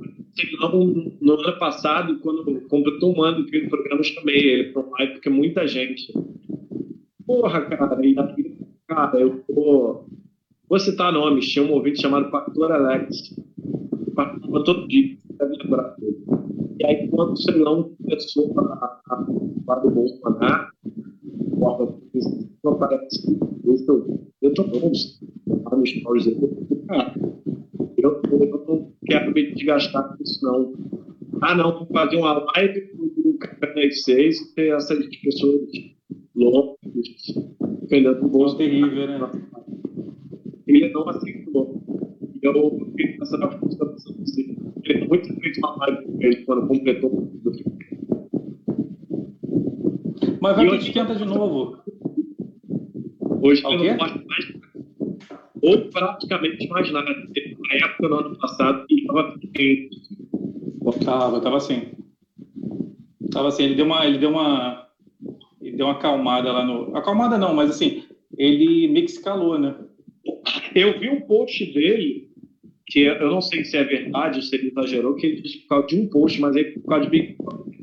[1.21, 5.13] No ano passado, quando completou um ano que o programa, chamei ele para um live,
[5.15, 6.13] porque muita gente.
[7.27, 8.15] Porra, cara, e
[8.87, 10.07] Cara, eu vou,
[10.69, 11.49] vou citar nomes.
[11.49, 13.35] Tinha um ouvinte chamado Pastor Alex.
[14.15, 16.19] Participava todo dia, deve lembrar dele.
[16.81, 19.01] E aí, quando o Celão começou a
[19.67, 20.69] falar do Bolsonaro,
[22.65, 23.39] aparece
[23.89, 24.93] eu, eu tô bom,
[25.65, 26.27] lá no stories
[26.87, 27.15] cara,
[28.03, 30.75] eu, eu não quero me desgastar com isso, não.
[31.41, 32.91] Ah, não, vou fazer uma live
[33.25, 35.69] no Café das Seis e ter essas pessoas
[36.35, 36.79] loucas,
[37.83, 38.57] defendendo o bolso.
[38.57, 39.31] terrível, né?
[40.67, 41.83] Ele não aceitou.
[42.41, 44.59] E eu fiquei pensando na função dele.
[44.85, 47.29] Ele muito fez uma live com ele quando completou o
[50.41, 51.79] Mas vai que esquenta de novo.
[53.43, 54.59] Hoje eu não posso mais
[55.63, 57.11] ou praticamente mais nada.
[57.69, 59.89] Na época, no ano passado, ele estava quente.
[61.05, 61.83] Tava, tava assim.
[63.31, 64.89] Tava assim, ele deu uma, ele deu uma
[65.79, 66.97] deu uma acalmada lá no.
[66.97, 68.03] Acalmada não, mas assim,
[68.37, 69.75] ele meio que escalou, né?
[70.75, 72.29] Eu vi um post dele,
[72.87, 75.87] que eu não sei se é verdade, se ele exagerou, que ele disse por causa
[75.87, 77.79] de um post, mas é por causa de Big Brother.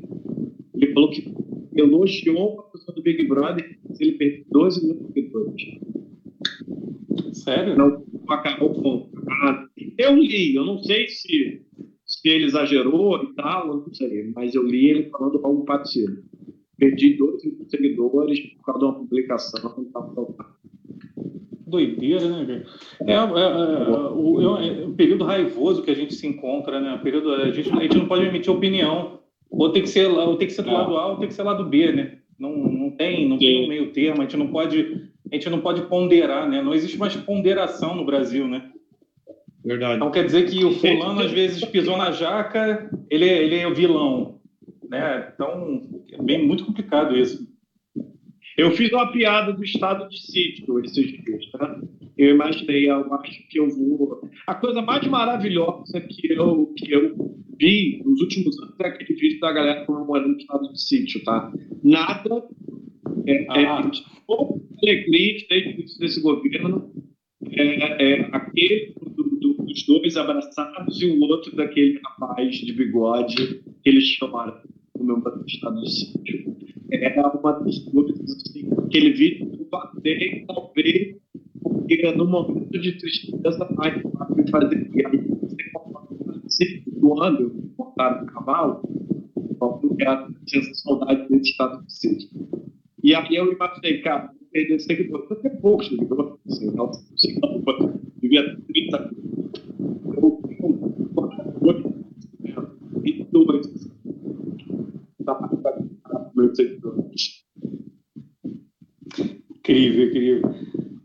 [0.74, 1.34] Ele falou que
[1.74, 5.54] elogiou a pessoa do Big Brother se ele perdeu 12 minutos depois.
[7.32, 7.76] Sério?
[7.76, 9.15] Não acabou com.
[9.28, 9.66] Ah,
[9.98, 11.62] eu li, eu não sei se,
[12.04, 16.22] se ele exagerou e tal, eu não sei, mas eu li ele falando algo parecido
[16.78, 19.86] perdi dois seguidores por causa de uma publicação.
[21.66, 22.64] Doideira, né,
[23.04, 27.00] é, é, é, o, é, o, período raivoso que a gente se encontra, né?
[27.02, 29.18] Período, a, gente, a gente não pode emitir opinião.
[29.50, 31.42] Ou tem que ser, ou tem que ser do lado A ou tem que ser
[31.42, 32.18] do lado B, né?
[32.38, 34.20] Não, não tem, não tem um meio termo.
[34.20, 36.62] A gente não pode, a gente não pode ponderar, né?
[36.62, 38.70] Não existe mais ponderação no Brasil, né?
[39.66, 39.96] Verdade.
[39.96, 43.66] Então quer dizer que o fulano às vezes pisou na jaca, ele, é, ele é
[43.66, 44.40] o vilão.
[44.88, 45.32] Né?
[45.34, 45.82] Então
[46.12, 47.44] é bem muito complicado isso.
[48.56, 51.80] Eu fiz uma piada do estado de sítio esses dias, tá?
[52.16, 54.22] Eu imaginei, eu acho que eu vou.
[54.46, 57.16] A coisa mais maravilhosa que eu, que eu
[57.58, 61.52] vi nos últimos anos é aquele vídeo da galera comemorando o estado de sítio, tá?
[61.82, 62.44] Nada
[63.26, 63.82] é, é ah.
[63.84, 66.92] é pouco alegria desde o início desse governo.
[67.44, 73.62] É, é aquele do, do, dos dois abraçados e o outro daquele rapaz de bigode
[73.82, 74.58] que eles chamaram
[74.98, 76.56] no meu estado de sítio.
[76.92, 81.16] É uma das coisas assim, aquele vídeo eu batei, talvez,
[81.62, 85.18] porque no momento de tristeza mais fácil fazer piada.
[86.44, 88.82] Você quando montaram o cavalo,
[89.60, 92.28] eu tinha saudade desse estado de sítio.
[93.02, 98.42] E aí eu imaginei, cara, perder seguidores, até poucos seguidores, assim, não, assim, não, devia
[98.42, 99.10] ter 30
[100.16, 100.42] eu
[106.34, 107.44] meus seguidores.
[109.50, 110.54] Incrível, incrível.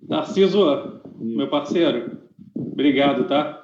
[0.07, 2.17] Narciso, meu parceiro,
[2.55, 3.61] obrigado, tá?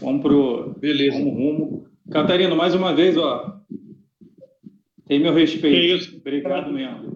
[0.00, 1.18] Vamos pro Beleza.
[1.18, 1.86] Vamos rumo.
[2.10, 3.60] Catarina, mais uma vez, ó.
[5.06, 5.76] Tem meu respeito.
[5.76, 6.16] É isso.
[6.16, 7.07] Obrigado mesmo.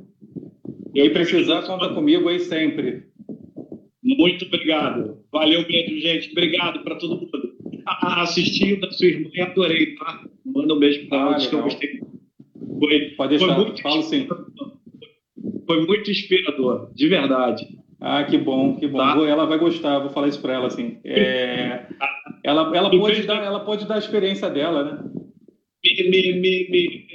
[0.95, 3.05] E aí precisar, conta comigo aí sempre.
[4.03, 5.19] Muito obrigado.
[5.33, 6.31] Valeu mesmo, gente.
[6.33, 7.31] Obrigado para todo mundo.
[8.03, 10.25] Assisti o da sua irmã e adorei, tá?
[10.45, 12.01] Manda um beijo para ela, ah, que eu gostei.
[12.79, 14.29] Foi, Pode deixar, foi muito falo sim.
[15.67, 17.67] Foi muito inspirador, de verdade.
[18.01, 18.99] Ah, que bom, que bom.
[18.99, 19.17] Tá?
[19.27, 20.99] Ela vai gostar, vou falar isso para ela assim.
[21.05, 21.87] É,
[22.43, 25.11] ela, ela, pode dar, ela pode dar a experiência dela, né?
[25.85, 27.07] Me, me, me, me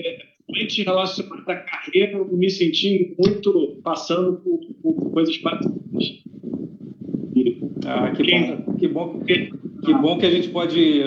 [0.55, 5.77] em relacionado à carreira, eu me senti muito passando por, por coisas parecidas.
[7.85, 11.03] Ah, que bom, que bom, que bom que a gente pode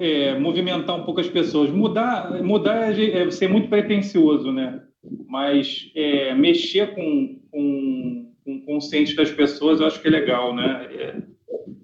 [0.00, 1.70] é, movimentar um pouco as pessoas.
[1.70, 4.82] Mudar, mudar é, é ser muito pretencioso, né?
[5.28, 10.52] Mas é, mexer com, com, com o consciente das pessoas, eu acho que é legal,
[10.52, 10.88] né?
[10.90, 11.22] É,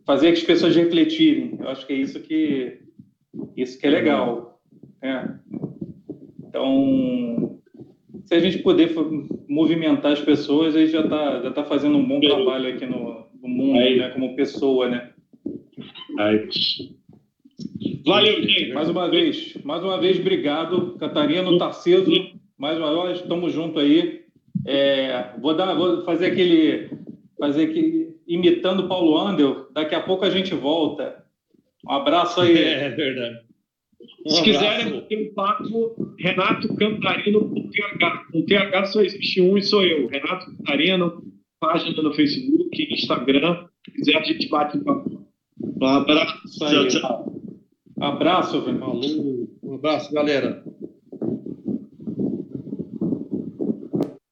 [0.05, 2.81] fazer as pessoas refletirem, eu acho que é isso que
[3.57, 4.61] isso que é legal.
[5.01, 5.39] Né?
[6.49, 7.60] Então,
[8.31, 8.89] se a gente puder
[9.49, 13.49] movimentar as pessoas, aí já está já tá fazendo um bom trabalho aqui no, no
[13.49, 14.09] mundo, né?
[14.11, 15.11] Como pessoa, né?
[18.07, 18.73] Valeu, gente.
[18.73, 22.09] Mais uma vez, mais uma vez, obrigado, Catarina, Tarciso,
[22.57, 24.23] mais uma vez, estamos juntos aí.
[24.65, 26.89] É, vou dar, vou fazer aquele,
[27.37, 29.67] fazer aquele, imitando Paulo Andel.
[29.73, 31.25] Daqui a pouco a gente volta.
[31.85, 32.55] Um abraço aí.
[32.63, 33.50] É verdade.
[34.27, 38.27] Um Se quiserem ter um papo, Renato Cantarino com TH.
[38.33, 40.07] Com TH só existe um e sou eu.
[40.09, 41.23] Renato Cantarino,
[41.59, 43.67] página no Facebook, Instagram.
[43.85, 45.27] Se quiser, a gente bate um papo.
[45.81, 46.59] Um abraço.
[46.59, 47.43] Tchau, tchau.
[48.01, 49.49] Abraço, velho.
[49.63, 50.65] Um abraço, galera.